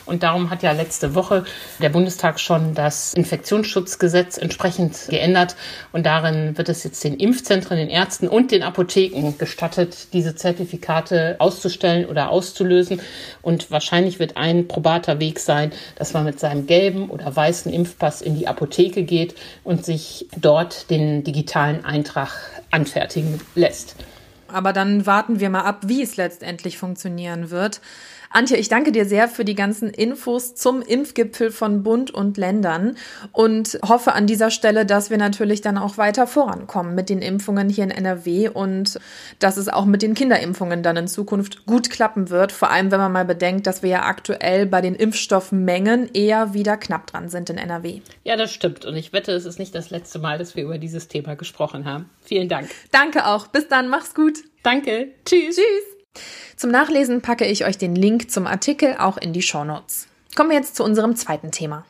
Und 0.04 0.22
darum 0.22 0.50
hat 0.50 0.62
ja 0.62 0.72
letzte 0.72 1.14
Woche 1.14 1.44
der 1.80 1.88
Bundestag 1.88 2.40
schon 2.40 2.74
das 2.74 3.14
Infektionsschutzgesetz 3.14 4.38
entsprechend 4.38 5.06
geändert. 5.08 5.56
Und 5.92 6.06
darin 6.06 6.56
wird 6.58 6.68
es 6.68 6.84
jetzt 6.84 7.02
den 7.04 7.14
Impfzentren, 7.14 7.76
den 7.76 7.88
Ärzten 7.88 8.28
und 8.28 8.50
den 8.50 8.62
Apotheken 8.62 9.34
gestattet, 9.38 10.08
diese 10.12 10.34
Zertifikate 10.34 11.36
auszustellen 11.38 12.06
oder 12.06 12.30
auszulösen. 12.30 13.00
Und 13.42 13.70
wahrscheinlich 13.70 14.18
wird 14.18 14.36
ein 14.36 14.68
probater 14.68 15.20
Weg 15.20 15.38
sein, 15.38 15.72
dass 15.96 16.12
man 16.12 16.24
mit 16.24 16.40
seinem 16.40 16.66
gelben 16.66 17.08
oder 17.08 17.34
weißen 17.34 17.72
Impfpass 17.72 18.22
in 18.22 18.36
die 18.36 18.48
Apotheke 18.48 19.04
geht 19.04 19.34
und 19.64 19.84
sich 19.84 20.26
dort 20.36 20.90
den 20.90 21.24
digitalen 21.24 21.84
Eintrag 21.84 22.30
anfertigen 22.70 23.40
lässt. 23.54 23.96
Aber 24.48 24.72
dann 24.72 25.06
warten 25.06 25.40
wir 25.40 25.48
mal 25.50 25.62
ab, 25.62 25.82
wie 25.86 26.02
es 26.02 26.16
letztendlich 26.16 26.76
funktionieren 26.76 27.50
wird. 27.50 27.80
Antje, 28.32 28.56
ich 28.56 28.68
danke 28.68 28.92
dir 28.92 29.04
sehr 29.04 29.28
für 29.28 29.44
die 29.44 29.54
ganzen 29.54 29.90
Infos 29.90 30.54
zum 30.54 30.82
Impfgipfel 30.82 31.50
von 31.50 31.82
Bund 31.82 32.10
und 32.10 32.36
Ländern 32.36 32.96
und 33.32 33.78
hoffe 33.86 34.12
an 34.12 34.26
dieser 34.26 34.50
Stelle, 34.50 34.86
dass 34.86 35.10
wir 35.10 35.18
natürlich 35.18 35.60
dann 35.60 35.78
auch 35.78 35.98
weiter 35.98 36.26
vorankommen 36.26 36.94
mit 36.94 37.10
den 37.10 37.20
Impfungen 37.20 37.68
hier 37.68 37.84
in 37.84 37.90
NRW 37.90 38.48
und 38.48 38.98
dass 39.38 39.56
es 39.56 39.68
auch 39.68 39.84
mit 39.84 40.02
den 40.02 40.14
Kinderimpfungen 40.14 40.82
dann 40.82 40.96
in 40.96 41.08
Zukunft 41.08 41.66
gut 41.66 41.90
klappen 41.90 42.30
wird. 42.30 42.52
Vor 42.52 42.70
allem, 42.70 42.90
wenn 42.90 43.00
man 43.00 43.12
mal 43.12 43.24
bedenkt, 43.24 43.66
dass 43.66 43.82
wir 43.82 43.90
ja 43.90 44.02
aktuell 44.04 44.66
bei 44.66 44.80
den 44.80 44.94
Impfstoffmengen 44.94 46.10
eher 46.14 46.54
wieder 46.54 46.76
knapp 46.76 47.06
dran 47.06 47.28
sind 47.28 47.50
in 47.50 47.58
NRW. 47.58 48.00
Ja, 48.24 48.36
das 48.36 48.52
stimmt. 48.52 48.84
Und 48.84 48.96
ich 48.96 49.12
wette, 49.12 49.32
es 49.32 49.44
ist 49.44 49.58
nicht 49.58 49.74
das 49.74 49.90
letzte 49.90 50.18
Mal, 50.18 50.38
dass 50.38 50.56
wir 50.56 50.64
über 50.64 50.78
dieses 50.78 51.08
Thema 51.08 51.36
gesprochen 51.36 51.84
haben. 51.84 52.08
Vielen 52.22 52.48
Dank. 52.48 52.70
Danke 52.90 53.26
auch. 53.26 53.48
Bis 53.48 53.68
dann. 53.68 53.88
Mach's 53.88 54.14
gut. 54.14 54.38
Danke. 54.62 55.08
Tschüss. 55.24 55.56
Tschüss. 55.56 55.91
Zum 56.56 56.70
Nachlesen 56.70 57.22
packe 57.22 57.44
ich 57.44 57.64
euch 57.64 57.76
den 57.76 57.96
Link 57.96 58.30
zum 58.30 58.46
Artikel 58.46 58.96
auch 58.98 59.16
in 59.16 59.32
die 59.32 59.42
Shownotes. 59.42 60.06
Kommen 60.36 60.50
wir 60.50 60.56
jetzt 60.56 60.76
zu 60.76 60.84
unserem 60.84 61.16
zweiten 61.16 61.50
Thema. 61.50 61.84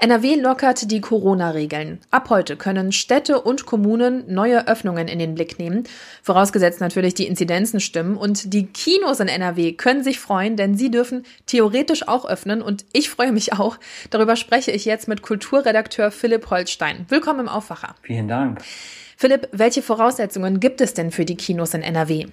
NRW 0.00 0.36
lockert 0.36 0.92
die 0.92 1.00
Corona-Regeln. 1.00 1.98
Ab 2.12 2.30
heute 2.30 2.56
können 2.56 2.92
Städte 2.92 3.40
und 3.40 3.66
Kommunen 3.66 4.32
neue 4.32 4.68
Öffnungen 4.68 5.08
in 5.08 5.18
den 5.18 5.34
Blick 5.34 5.58
nehmen, 5.58 5.82
vorausgesetzt 6.22 6.80
natürlich 6.80 7.14
die 7.14 7.26
Inzidenzen 7.26 7.80
stimmen. 7.80 8.16
Und 8.16 8.54
die 8.54 8.66
Kinos 8.66 9.18
in 9.18 9.26
NRW 9.26 9.72
können 9.72 10.04
sich 10.04 10.20
freuen, 10.20 10.56
denn 10.56 10.76
sie 10.76 10.92
dürfen 10.92 11.24
theoretisch 11.46 12.06
auch 12.06 12.24
öffnen. 12.24 12.62
Und 12.62 12.84
ich 12.92 13.10
freue 13.10 13.32
mich 13.32 13.54
auch. 13.54 13.78
Darüber 14.10 14.36
spreche 14.36 14.70
ich 14.70 14.84
jetzt 14.84 15.08
mit 15.08 15.22
Kulturredakteur 15.22 16.12
Philipp 16.12 16.48
Holstein. 16.48 17.06
Willkommen 17.08 17.40
im 17.40 17.48
Aufwacher. 17.48 17.96
Vielen 18.02 18.28
Dank. 18.28 18.60
Philipp, 19.16 19.48
welche 19.50 19.82
Voraussetzungen 19.82 20.60
gibt 20.60 20.80
es 20.80 20.94
denn 20.94 21.10
für 21.10 21.24
die 21.24 21.34
Kinos 21.34 21.74
in 21.74 21.82
NRW? 21.82 22.26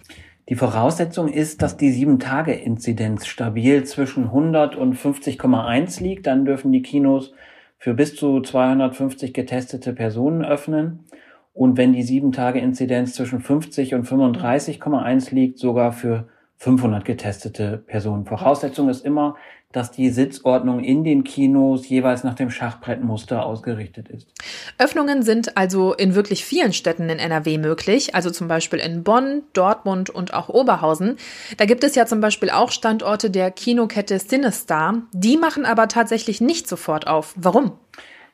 Die 0.47 0.55
Voraussetzung 0.55 1.27
ist, 1.27 1.63
dass 1.63 1.75
die 1.75 1.91
7-Tage-Inzidenz 1.91 3.25
stabil 3.25 3.83
zwischen 3.83 4.25
100 4.25 4.75
und 4.75 4.95
50,1 4.95 6.03
liegt. 6.03 6.27
Dann 6.27 6.45
dürfen 6.45 6.71
die 6.71 6.83
Kinos 6.83 7.33
für 7.79 7.95
bis 7.95 8.15
zu 8.15 8.41
250 8.41 9.33
getestete 9.33 9.93
Personen 9.93 10.45
öffnen. 10.45 11.05
Und 11.53 11.77
wenn 11.77 11.93
die 11.93 12.03
7-Tage-Inzidenz 12.03 13.15
zwischen 13.15 13.39
50 13.39 13.95
und 13.95 14.05
35,1 14.05 15.33
liegt, 15.33 15.57
sogar 15.57 15.91
für 15.91 16.27
500 16.57 17.05
getestete 17.05 17.77
Personen. 17.77 18.25
Voraussetzung 18.25 18.89
ist 18.89 19.05
immer, 19.05 19.35
dass 19.75 19.91
die 19.91 20.09
Sitzordnung 20.09 20.81
in 20.83 21.03
den 21.03 21.25
Kinos 21.25 21.89
jeweils 21.89 22.23
nach 22.23 22.35
dem 22.35 22.49
Schachbrettmuster 22.49 23.45
ausgerichtet 23.45 24.07
ist. 24.07 24.29
Öffnungen 24.77 25.21
sind 25.21 25.57
also 25.57 25.93
in 25.93 26.15
wirklich 26.15 26.45
vielen 26.45 26.71
Städten 26.71 27.09
in 27.09 27.19
NRW 27.19 27.57
möglich, 27.57 28.15
also 28.15 28.29
zum 28.29 28.47
Beispiel 28.47 28.79
in 28.79 29.03
Bonn, 29.03 29.43
Dortmund 29.51 30.09
und 30.09 30.33
auch 30.33 30.47
Oberhausen. 30.47 31.17
Da 31.57 31.65
gibt 31.65 31.83
es 31.83 31.93
ja 31.95 32.05
zum 32.05 32.21
Beispiel 32.21 32.51
auch 32.51 32.71
Standorte 32.71 33.29
der 33.29 33.51
Kinokette 33.51 34.17
Cinestar. 34.17 35.03
Die 35.11 35.35
machen 35.35 35.65
aber 35.65 35.89
tatsächlich 35.89 36.39
nicht 36.39 36.69
sofort 36.69 37.07
auf. 37.07 37.33
Warum? 37.35 37.73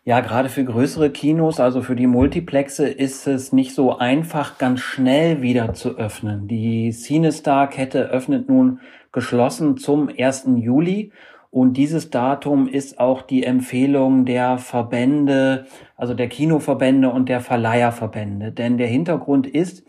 Ja, 0.03 0.20
gerade 0.22 0.50
für 0.50 0.63
größere 0.63 1.12
Kinos, 1.12 1.60
also 1.60 1.84
für 1.84 1.96
die 1.96 2.08
Multiplexe, 2.08 2.88
ist 2.88 3.27
es 3.27 3.53
nicht 3.53 3.75
so 3.75 4.00
einfach, 4.00 4.58
ganz 4.58 4.79
schnell 4.79 5.43
wieder 5.43 5.75
zu 5.75 5.96
öffnen. 5.96 6.48
Die 6.48 6.91
Cinestar-Kette 6.91 8.10
öffnet 8.10 8.50
nun 8.50 8.79
geschlossen 9.12 9.77
zum 9.77 10.10
1. 10.10 10.48
Juli 10.55 11.12
und 11.51 11.77
dieses 11.77 12.10
Datum 12.10 12.67
ist 12.67 13.00
auch 13.00 13.22
die 13.22 13.43
Empfehlung 13.43 14.25
der 14.25 14.58
Verbände, 14.58 15.67
also 15.98 16.15
der 16.15 16.29
Kinoverbände 16.29 17.12
und 17.12 17.29
der 17.29 17.39
Verleiherverbände. 17.39 18.51
Denn 18.51 18.79
der 18.79 18.88
Hintergrund 18.88 19.46
ist, 19.46 19.86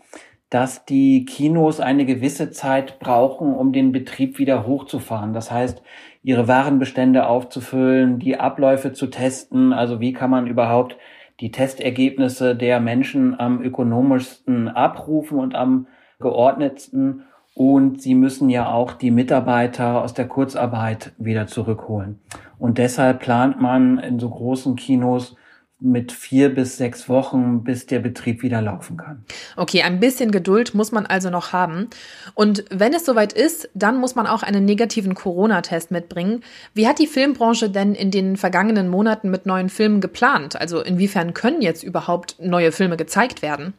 dass 0.53 0.85
die 0.85 1.25
Kinos 1.25 1.79
eine 1.79 2.05
gewisse 2.05 2.51
Zeit 2.51 2.99
brauchen, 2.99 3.55
um 3.55 3.73
den 3.73 3.91
Betrieb 3.91 4.37
wieder 4.37 4.67
hochzufahren. 4.67 5.33
Das 5.33 5.49
heißt, 5.49 5.81
ihre 6.21 6.47
Warenbestände 6.47 7.25
aufzufüllen, 7.25 8.19
die 8.19 8.39
Abläufe 8.39 8.93
zu 8.93 9.07
testen. 9.07 9.73
Also 9.73 9.99
wie 9.99 10.13
kann 10.13 10.29
man 10.29 10.45
überhaupt 10.45 10.95
die 11.39 11.49
Testergebnisse 11.49 12.55
der 12.55 12.79
Menschen 12.79 13.39
am 13.39 13.63
ökonomischsten 13.63 14.67
abrufen 14.67 15.39
und 15.39 15.55
am 15.55 15.87
geordnetsten 16.19 17.23
und 17.55 17.99
sie 18.01 18.13
müssen 18.13 18.49
ja 18.49 18.71
auch 18.71 18.93
die 18.93 19.11
Mitarbeiter 19.11 20.03
aus 20.03 20.13
der 20.13 20.27
Kurzarbeit 20.27 21.13
wieder 21.17 21.47
zurückholen. 21.47 22.19
Und 22.59 22.77
deshalb 22.77 23.21
plant 23.21 23.59
man 23.59 23.97
in 23.97 24.19
so 24.19 24.29
großen 24.29 24.75
Kinos 24.75 25.35
mit 25.83 26.11
vier 26.11 26.53
bis 26.53 26.77
sechs 26.77 27.09
Wochen, 27.09 27.63
bis 27.63 27.85
der 27.85 27.99
Betrieb 27.99 28.41
wieder 28.41 28.61
laufen 28.61 28.97
kann. 28.97 29.25
Okay, 29.57 29.81
ein 29.81 29.99
bisschen 29.99 30.31
Geduld 30.31 30.73
muss 30.73 30.91
man 30.91 31.05
also 31.05 31.29
noch 31.29 31.51
haben. 31.51 31.89
Und 32.35 32.63
wenn 32.71 32.93
es 32.93 33.05
soweit 33.05 33.33
ist, 33.33 33.69
dann 33.73 33.97
muss 33.97 34.15
man 34.15 34.25
auch 34.25 34.43
einen 34.43 34.63
negativen 34.63 35.13
Corona-Test 35.13 35.91
mitbringen. 35.91 36.41
Wie 36.73 36.87
hat 36.87 36.99
die 36.99 37.07
Filmbranche 37.07 37.69
denn 37.69 37.95
in 37.95 38.11
den 38.11 38.37
vergangenen 38.37 38.87
Monaten 38.87 39.29
mit 39.29 39.45
neuen 39.45 39.69
Filmen 39.69 39.99
geplant? 39.99 40.59
Also 40.59 40.81
inwiefern 40.81 41.33
können 41.33 41.61
jetzt 41.61 41.83
überhaupt 41.83 42.37
neue 42.39 42.71
Filme 42.71 42.95
gezeigt 42.95 43.41
werden? 43.41 43.73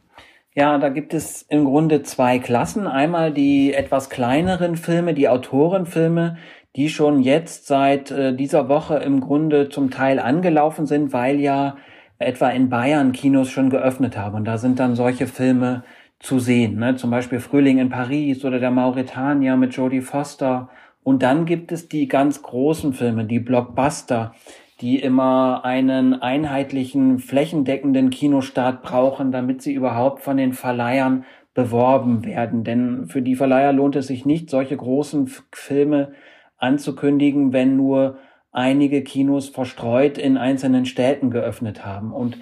Ja, 0.54 0.78
da 0.78 0.90
gibt 0.90 1.14
es 1.14 1.42
im 1.42 1.64
Grunde 1.64 2.02
zwei 2.02 2.38
Klassen. 2.38 2.86
Einmal 2.86 3.32
die 3.32 3.72
etwas 3.72 4.10
kleineren 4.10 4.76
Filme, 4.76 5.14
die 5.14 5.28
Autorenfilme, 5.28 6.36
die 6.76 6.90
schon 6.90 7.20
jetzt 7.22 7.66
seit 7.66 8.10
äh, 8.10 8.34
dieser 8.34 8.68
Woche 8.68 8.96
im 8.98 9.20
Grunde 9.20 9.68
zum 9.68 9.90
Teil 9.90 10.18
angelaufen 10.18 10.86
sind, 10.86 11.12
weil 11.12 11.40
ja 11.40 11.76
etwa 12.18 12.48
in 12.48 12.68
Bayern 12.68 13.12
Kinos 13.12 13.50
schon 13.50 13.70
geöffnet 13.70 14.16
haben. 14.16 14.36
Und 14.36 14.44
da 14.44 14.58
sind 14.58 14.78
dann 14.78 14.94
solche 14.94 15.26
Filme 15.26 15.82
zu 16.20 16.38
sehen. 16.38 16.76
Ne? 16.78 16.96
Zum 16.96 17.10
Beispiel 17.10 17.40
Frühling 17.40 17.78
in 17.78 17.90
Paris 17.90 18.44
oder 18.44 18.58
der 18.58 18.70
Mauretanier 18.70 19.56
mit 19.56 19.74
Jodie 19.74 20.00
Foster. 20.00 20.68
Und 21.02 21.22
dann 21.22 21.44
gibt 21.44 21.70
es 21.70 21.88
die 21.88 22.08
ganz 22.08 22.42
großen 22.42 22.94
Filme, 22.94 23.24
die 23.24 23.40
Blockbuster, 23.40 24.34
die 24.80 24.98
immer 24.98 25.64
einen 25.64 26.14
einheitlichen, 26.14 27.18
flächendeckenden 27.18 28.10
Kinostart 28.10 28.82
brauchen, 28.82 29.30
damit 29.30 29.62
sie 29.62 29.74
überhaupt 29.74 30.22
von 30.22 30.36
den 30.36 30.52
Verleihern 30.52 31.24
beworben 31.52 32.24
werden. 32.24 32.64
Denn 32.64 33.06
für 33.06 33.22
die 33.22 33.36
Verleiher 33.36 33.72
lohnt 33.72 33.96
es 33.96 34.08
sich 34.08 34.24
nicht, 34.24 34.50
solche 34.50 34.76
großen 34.76 35.30
Filme 35.52 36.12
anzukündigen, 36.56 37.52
wenn 37.52 37.76
nur 37.76 38.18
einige 38.54 39.02
Kinos 39.02 39.48
verstreut 39.50 40.16
in 40.16 40.38
einzelnen 40.38 40.86
Städten 40.86 41.30
geöffnet 41.30 41.84
haben. 41.84 42.12
Und 42.12 42.38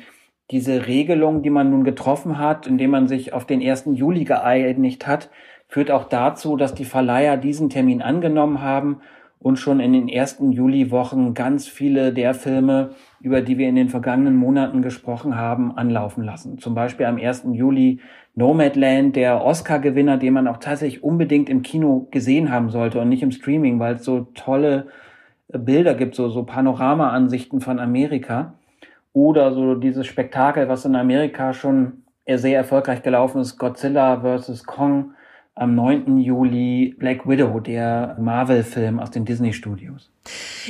diese 0.50 0.86
Regelung, 0.86 1.42
die 1.42 1.50
man 1.50 1.70
nun 1.70 1.82
getroffen 1.82 2.38
hat, 2.38 2.66
indem 2.66 2.90
man 2.90 3.08
sich 3.08 3.32
auf 3.32 3.46
den 3.46 3.62
1. 3.62 3.88
Juli 3.94 4.24
geeinigt 4.24 5.06
hat, 5.06 5.30
führt 5.68 5.90
auch 5.90 6.04
dazu, 6.04 6.56
dass 6.56 6.74
die 6.74 6.84
Verleiher 6.84 7.38
diesen 7.38 7.70
Termin 7.70 8.02
angenommen 8.02 8.60
haben 8.60 9.00
und 9.38 9.58
schon 9.58 9.80
in 9.80 9.94
den 9.94 10.08
ersten 10.08 10.52
Juliwochen 10.52 11.32
ganz 11.32 11.66
viele 11.66 12.12
der 12.12 12.34
Filme, 12.34 12.90
über 13.22 13.40
die 13.40 13.56
wir 13.56 13.68
in 13.68 13.74
den 13.74 13.88
vergangenen 13.88 14.36
Monaten 14.36 14.82
gesprochen 14.82 15.36
haben, 15.36 15.76
anlaufen 15.76 16.24
lassen. 16.24 16.58
Zum 16.58 16.74
Beispiel 16.74 17.06
am 17.06 17.16
1. 17.16 17.46
Juli 17.52 18.00
Nomadland, 18.34 19.16
der 19.16 19.42
Oscar-Gewinner, 19.42 20.18
den 20.18 20.34
man 20.34 20.46
auch 20.46 20.58
tatsächlich 20.58 21.02
unbedingt 21.02 21.48
im 21.48 21.62
Kino 21.62 22.08
gesehen 22.10 22.52
haben 22.52 22.68
sollte 22.68 23.00
und 23.00 23.08
nicht 23.08 23.22
im 23.22 23.32
Streaming, 23.32 23.80
weil 23.80 23.94
es 23.94 24.04
so 24.04 24.28
tolle 24.34 24.88
Bilder 25.48 25.94
gibt, 25.94 26.14
so, 26.14 26.28
so 26.28 26.44
Panorama-Ansichten 26.44 27.60
von 27.60 27.78
Amerika. 27.78 28.54
Oder 29.12 29.52
so 29.52 29.74
dieses 29.74 30.06
Spektakel, 30.06 30.68
was 30.68 30.84
in 30.84 30.96
Amerika 30.96 31.52
schon 31.52 32.04
sehr 32.26 32.56
erfolgreich 32.56 33.02
gelaufen 33.02 33.40
ist, 33.40 33.58
Godzilla 33.58 34.20
vs. 34.20 34.64
Kong, 34.64 35.12
am 35.54 35.74
9. 35.74 36.18
Juli 36.18 36.94
Black 36.98 37.28
Widow, 37.28 37.60
der 37.60 38.16
Marvel-Film 38.18 38.98
aus 38.98 39.10
den 39.10 39.26
Disney-Studios. 39.26 40.10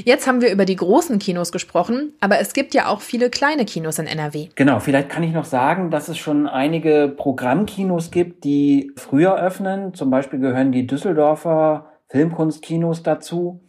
Jetzt 0.04 0.26
haben 0.26 0.40
wir 0.40 0.50
über 0.50 0.64
die 0.64 0.74
großen 0.74 1.20
Kinos 1.20 1.52
gesprochen, 1.52 2.14
aber 2.20 2.40
es 2.40 2.52
gibt 2.52 2.74
ja 2.74 2.88
auch 2.88 3.00
viele 3.00 3.30
kleine 3.30 3.64
Kinos 3.64 4.00
in 4.00 4.06
NRW. 4.06 4.48
Genau, 4.56 4.80
vielleicht 4.80 5.08
kann 5.08 5.22
ich 5.22 5.32
noch 5.32 5.44
sagen, 5.44 5.90
dass 5.90 6.08
es 6.08 6.18
schon 6.18 6.48
einige 6.48 7.12
Programmkinos 7.16 8.10
gibt, 8.10 8.42
die 8.42 8.90
früher 8.96 9.36
öffnen. 9.36 9.94
Zum 9.94 10.10
Beispiel 10.10 10.40
gehören 10.40 10.72
die 10.72 10.86
Düsseldorfer 10.86 11.86
Filmkunstkinos 12.08 13.04
dazu. 13.04 13.60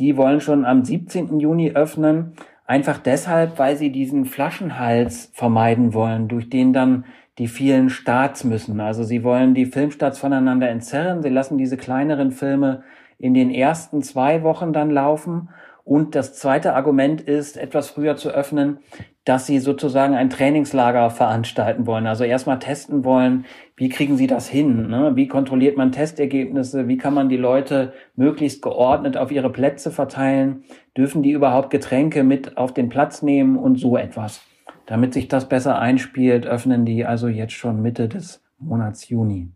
Die 0.00 0.16
wollen 0.16 0.40
schon 0.40 0.64
am 0.64 0.82
17. 0.82 1.38
Juni 1.40 1.72
öffnen. 1.72 2.32
Einfach 2.66 2.98
deshalb, 2.98 3.58
weil 3.58 3.76
sie 3.76 3.92
diesen 3.92 4.24
Flaschenhals 4.24 5.30
vermeiden 5.34 5.92
wollen, 5.92 6.26
durch 6.26 6.48
den 6.48 6.72
dann 6.72 7.04
die 7.36 7.48
vielen 7.48 7.90
Starts 7.90 8.44
müssen. 8.44 8.80
Also 8.80 9.04
sie 9.04 9.22
wollen 9.24 9.52
die 9.52 9.66
Filmstarts 9.66 10.18
voneinander 10.18 10.70
entzerren. 10.70 11.22
Sie 11.22 11.28
lassen 11.28 11.58
diese 11.58 11.76
kleineren 11.76 12.30
Filme 12.30 12.82
in 13.18 13.34
den 13.34 13.50
ersten 13.50 14.02
zwei 14.02 14.42
Wochen 14.42 14.72
dann 14.72 14.90
laufen. 14.90 15.50
Und 15.90 16.14
das 16.14 16.34
zweite 16.34 16.74
Argument 16.74 17.20
ist, 17.20 17.56
etwas 17.56 17.90
früher 17.90 18.14
zu 18.14 18.28
öffnen, 18.30 18.78
dass 19.24 19.46
sie 19.46 19.58
sozusagen 19.58 20.14
ein 20.14 20.30
Trainingslager 20.30 21.10
veranstalten 21.10 21.84
wollen. 21.84 22.06
Also 22.06 22.22
erstmal 22.22 22.60
testen 22.60 23.04
wollen, 23.04 23.44
wie 23.74 23.88
kriegen 23.88 24.16
sie 24.16 24.28
das 24.28 24.48
hin? 24.48 24.86
Ne? 24.86 25.16
Wie 25.16 25.26
kontrolliert 25.26 25.76
man 25.76 25.90
Testergebnisse? 25.90 26.86
Wie 26.86 26.96
kann 26.96 27.12
man 27.12 27.28
die 27.28 27.36
Leute 27.36 27.92
möglichst 28.14 28.62
geordnet 28.62 29.16
auf 29.16 29.32
ihre 29.32 29.50
Plätze 29.50 29.90
verteilen? 29.90 30.62
Dürfen 30.96 31.24
die 31.24 31.32
überhaupt 31.32 31.70
Getränke 31.70 32.22
mit 32.22 32.56
auf 32.56 32.72
den 32.72 32.88
Platz 32.88 33.22
nehmen 33.22 33.56
und 33.56 33.74
so 33.74 33.96
etwas? 33.96 34.42
Damit 34.86 35.12
sich 35.12 35.26
das 35.26 35.48
besser 35.48 35.80
einspielt, 35.80 36.46
öffnen 36.46 36.84
die 36.84 37.04
also 37.04 37.26
jetzt 37.26 37.54
schon 37.54 37.82
Mitte 37.82 38.08
des 38.08 38.44
Monats 38.60 39.08
Juni. 39.08 39.48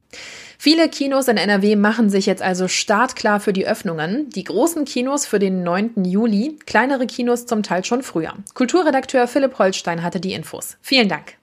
Viele 0.58 0.88
Kinos 0.88 1.28
in 1.28 1.37
NRW 1.37 1.76
machen 1.76 2.11
sich 2.11 2.26
jetzt 2.26 2.42
also 2.42 2.68
startklar 2.68 3.38
für 3.40 3.52
die 3.52 3.66
Öffnungen. 3.66 4.30
Die 4.30 4.44
großen 4.44 4.84
Kinos 4.84 5.26
für 5.26 5.38
den 5.38 5.62
9. 5.62 6.04
Juli, 6.04 6.58
kleinere 6.66 7.06
Kinos 7.06 7.46
zum 7.46 7.62
Teil 7.62 7.84
schon 7.84 8.02
früher. 8.02 8.32
Kulturredakteur 8.54 9.28
Philipp 9.28 9.58
Holstein 9.58 10.02
hatte 10.02 10.20
die 10.20 10.32
Infos. 10.32 10.78
Vielen 10.80 11.08
Dank. 11.08 11.34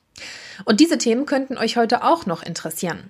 Und 0.66 0.80
diese 0.80 0.98
Themen 0.98 1.26
könnten 1.26 1.58
euch 1.58 1.78
heute 1.78 2.04
auch 2.04 2.26
noch 2.26 2.44
interessieren. 2.44 3.10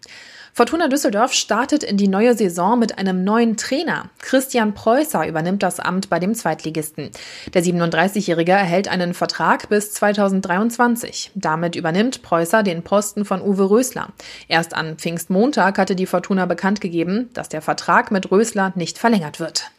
Fortuna 0.54 0.90
Düsseldorf 0.90 1.32
startet 1.32 1.82
in 1.82 1.96
die 1.96 2.10
neue 2.10 2.36
Saison 2.36 2.78
mit 2.78 2.98
einem 2.98 3.24
neuen 3.24 3.56
Trainer. 3.56 4.10
Christian 4.20 4.74
Preußer 4.74 5.26
übernimmt 5.26 5.64
das 5.64 5.80
Amt 5.80 6.10
bei 6.10 6.20
dem 6.20 6.36
Zweitligisten. 6.36 7.10
Der 7.54 7.64
37-Jährige 7.64 8.52
erhält 8.52 8.90
einen 8.90 9.14
Vertrag 9.14 9.70
bis 9.70 9.94
2023. 9.94 11.32
Damit 11.36 11.78
übernimmt 11.78 12.22
Preußer 12.22 12.64
den 12.64 12.84
Posten 12.84 13.24
von 13.24 13.42
Uwe 13.42 13.70
Rösler. 13.70 14.10
Erst 14.50 14.74
an 14.74 14.98
Pfingstmontag 14.98 15.78
hatte 15.78 15.96
die 15.96 16.06
Fortuna 16.06 16.46
bekannt 16.46 16.82
gegeben, 16.82 17.30
dass 17.34 17.48
der 17.48 17.62
Vertrag 17.62 18.12
mit 18.12 18.30
Rösler 18.30 18.74
nicht 18.76 18.98
verlängert 18.98 19.40
wird. 19.40 19.72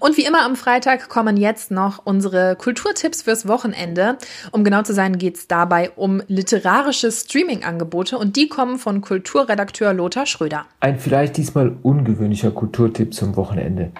Und 0.00 0.16
wie 0.16 0.24
immer 0.24 0.44
am 0.44 0.56
Freitag 0.56 1.08
kommen 1.08 1.36
jetzt 1.36 1.70
noch 1.70 2.04
unsere 2.04 2.56
Kulturtipps 2.56 3.22
fürs 3.22 3.46
Wochenende. 3.46 4.18
Um 4.50 4.64
genau 4.64 4.82
zu 4.82 4.94
sein, 4.94 5.18
geht 5.18 5.36
es 5.36 5.48
dabei 5.48 5.90
um 5.90 6.22
literarische 6.26 7.12
Streaming-Angebote 7.12 8.18
und 8.18 8.36
die 8.36 8.48
kommen 8.48 8.78
von 8.78 9.00
Kulturredakteur 9.00 9.92
Lothar 9.92 10.26
Schröder. 10.26 10.66
Ein 10.80 10.98
vielleicht 10.98 11.36
diesmal 11.36 11.76
ungewöhnlicher 11.82 12.50
Kulturtipp 12.50 13.14
zum 13.14 13.36
Wochenende. 13.36 13.92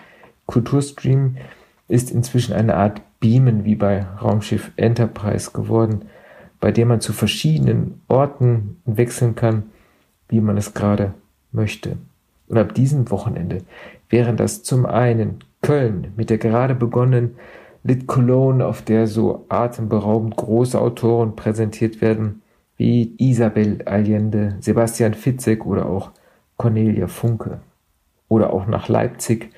Kulturstream 0.46 1.36
ist 1.88 2.10
inzwischen 2.10 2.54
eine 2.54 2.76
Art 2.76 3.00
Beamen 3.20 3.64
wie 3.64 3.76
bei 3.76 4.04
Raumschiff 4.20 4.72
Enterprise 4.76 5.50
geworden, 5.52 6.06
bei 6.58 6.72
dem 6.72 6.88
man 6.88 7.00
zu 7.00 7.12
verschiedenen 7.12 8.00
Orten 8.08 8.80
wechseln 8.84 9.34
kann, 9.34 9.64
wie 10.28 10.40
man 10.40 10.56
es 10.56 10.74
gerade 10.74 11.14
möchte. 11.52 11.96
Und 12.48 12.58
ab 12.58 12.74
diesem 12.74 13.10
Wochenende 13.10 13.62
wären 14.08 14.36
das 14.36 14.62
zum 14.62 14.86
einen 14.86 15.44
Köln 15.62 16.12
mit 16.16 16.28
der 16.28 16.38
gerade 16.38 16.74
begonnenen 16.74 17.36
Lit 17.84 18.06
Cologne, 18.06 18.64
auf 18.64 18.82
der 18.82 19.06
so 19.06 19.44
atemberaubend 19.48 20.36
große 20.36 20.80
Autoren 20.80 21.34
präsentiert 21.34 22.00
werden, 22.00 22.42
wie 22.76 23.14
Isabel 23.18 23.82
Allende, 23.86 24.56
Sebastian 24.60 25.14
Fitzek 25.14 25.66
oder 25.66 25.86
auch 25.86 26.10
Cornelia 26.56 27.08
Funke. 27.08 27.60
Oder 28.28 28.52
auch 28.52 28.66
nach 28.66 28.88
Leipzig, 28.88 29.50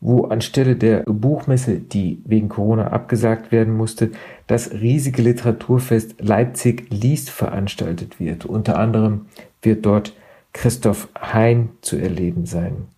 wo 0.00 0.24
anstelle 0.24 0.76
der 0.76 1.02
Buchmesse, 1.04 1.78
die 1.78 2.22
wegen 2.24 2.48
Corona 2.48 2.88
abgesagt 2.88 3.50
werden 3.50 3.76
musste, 3.76 4.10
das 4.46 4.72
riesige 4.72 5.22
Literaturfest 5.22 6.20
Leipzig 6.20 6.86
liest 6.90 7.30
veranstaltet 7.30 8.20
wird. 8.20 8.46
Unter 8.46 8.78
anderem 8.78 9.26
wird 9.62 9.84
dort 9.84 10.14
Christoph 10.52 11.08
Hein 11.18 11.70
zu 11.80 11.96
erleben 11.96 12.46
sein. 12.46 12.88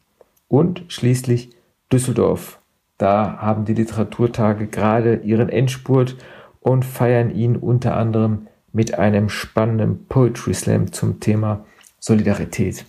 Und 0.48 0.84
schließlich 0.88 1.50
Düsseldorf. 1.92 2.58
Da 2.98 3.38
haben 3.40 3.64
die 3.64 3.74
Literaturtage 3.74 4.66
gerade 4.66 5.16
ihren 5.16 5.48
Endspurt 5.48 6.16
und 6.60 6.84
feiern 6.84 7.30
ihn 7.30 7.56
unter 7.56 7.96
anderem 7.96 8.46
mit 8.72 8.98
einem 8.98 9.28
spannenden 9.28 10.06
Poetry 10.06 10.54
Slam 10.54 10.92
zum 10.92 11.20
Thema 11.20 11.64
Solidarität. 11.98 12.86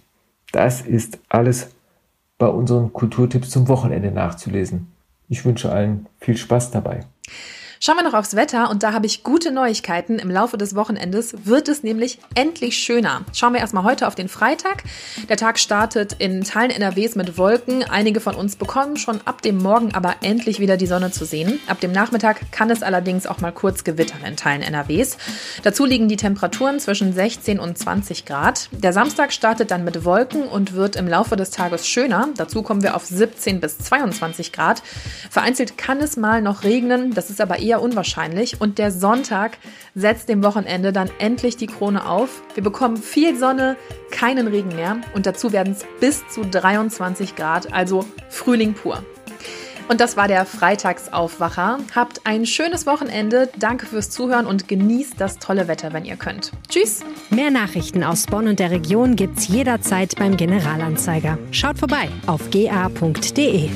Das 0.51 0.81
ist 0.81 1.19
alles 1.29 1.75
bei 2.37 2.47
unseren 2.47 2.93
Kulturtipps 2.93 3.49
zum 3.49 3.67
Wochenende 3.67 4.11
nachzulesen. 4.11 4.87
Ich 5.29 5.45
wünsche 5.45 5.71
allen 5.71 6.07
viel 6.19 6.37
Spaß 6.37 6.71
dabei. 6.71 7.01
Schauen 7.85 7.97
wir 7.97 8.03
noch 8.03 8.13
aufs 8.13 8.37
Wetter 8.37 8.69
und 8.69 8.81
da 8.81 8.93
habe 8.93 9.05
ich 9.05 9.23
gute 9.23 9.51
Neuigkeiten. 9.51 10.17
Im 10.17 10.31
Laufe 10.31 10.57
des 10.57 10.73
Wochenendes 10.73 11.35
wird 11.43 11.67
es 11.67 11.83
nämlich 11.83 12.17
endlich 12.33 12.77
schöner. 12.77 13.25
Schauen 13.33 13.51
wir 13.51 13.59
erstmal 13.59 13.83
heute 13.83 14.07
auf 14.07 14.15
den 14.15 14.29
Freitag. 14.29 14.83
Der 15.27 15.35
Tag 15.35 15.59
startet 15.59 16.15
in 16.17 16.45
Teilen 16.45 16.71
NRWs 16.71 17.15
mit 17.15 17.37
Wolken. 17.37 17.83
Einige 17.83 18.21
von 18.21 18.35
uns 18.35 18.55
bekommen 18.55 18.95
schon 18.95 19.19
ab 19.25 19.41
dem 19.41 19.57
Morgen 19.57 19.93
aber 19.93 20.15
endlich 20.21 20.61
wieder 20.61 20.77
die 20.77 20.87
Sonne 20.87 21.11
zu 21.11 21.25
sehen. 21.25 21.59
Ab 21.67 21.81
dem 21.81 21.91
Nachmittag 21.91 22.53
kann 22.53 22.69
es 22.69 22.83
allerdings 22.83 23.27
auch 23.27 23.41
mal 23.41 23.51
kurz 23.51 23.83
gewittern 23.83 24.21
in 24.25 24.37
Teilen 24.37 24.61
NRWs. 24.61 25.17
Dazu 25.63 25.83
liegen 25.83 26.07
die 26.07 26.15
Temperaturen 26.15 26.79
zwischen 26.79 27.11
16 27.11 27.59
und 27.59 27.77
20 27.77 28.23
Grad. 28.23 28.69
Der 28.71 28.93
Samstag 28.93 29.33
startet 29.33 29.71
dann 29.71 29.83
mit 29.83 30.05
Wolken 30.05 30.43
und 30.43 30.71
wird 30.71 30.95
im 30.95 31.09
Laufe 31.09 31.35
des 31.35 31.51
Tages 31.51 31.85
schöner. 31.85 32.29
Dazu 32.37 32.63
kommen 32.63 32.81
wir 32.81 32.95
auf 32.95 33.03
17 33.03 33.59
bis 33.59 33.77
22 33.77 34.53
Grad. 34.53 34.81
Vereinzelt 35.29 35.77
kann 35.77 35.99
es 35.99 36.15
mal 36.15 36.41
noch 36.41 36.63
regnen. 36.63 37.13
Das 37.13 37.29
ist 37.29 37.41
aber 37.41 37.59
eher 37.59 37.72
eher 37.73 37.81
unwahrscheinlich. 37.81 38.61
Und 38.61 38.77
der 38.77 38.91
Sonntag 38.91 39.57
setzt 39.95 40.29
dem 40.29 40.43
Wochenende 40.43 40.93
dann 40.93 41.09
endlich 41.19 41.57
die 41.57 41.67
Krone 41.67 42.07
auf. 42.07 42.41
Wir 42.53 42.63
bekommen 42.63 42.97
viel 42.97 43.37
Sonne, 43.37 43.75
keinen 44.11 44.47
Regen 44.47 44.75
mehr 44.75 44.97
und 45.15 45.25
dazu 45.25 45.51
werden 45.51 45.73
es 45.73 45.85
bis 45.99 46.27
zu 46.27 46.45
23 46.45 47.35
Grad, 47.35 47.73
also 47.73 48.05
Frühling 48.29 48.73
pur. 48.73 49.03
Und 49.89 49.99
das 49.99 50.15
war 50.15 50.29
der 50.29 50.45
Freitagsaufwacher. 50.45 51.79
Habt 51.93 52.21
ein 52.25 52.45
schönes 52.45 52.85
Wochenende. 52.85 53.49
Danke 53.57 53.85
fürs 53.85 54.09
Zuhören 54.09 54.45
und 54.45 54.69
genießt 54.69 55.15
das 55.17 55.39
tolle 55.39 55.67
Wetter, 55.67 55.91
wenn 55.91 56.05
ihr 56.05 56.15
könnt. 56.15 56.51
Tschüss. 56.69 57.03
Mehr 57.31 57.51
Nachrichten 57.51 58.01
aus 58.01 58.25
Bonn 58.25 58.47
und 58.47 58.59
der 58.59 58.71
Region 58.71 59.17
gibt's 59.17 59.49
jederzeit 59.49 60.15
beim 60.15 60.37
Generalanzeiger. 60.37 61.37
Schaut 61.51 61.79
vorbei 61.79 62.07
auf 62.27 62.49
ga.de. 62.49 63.69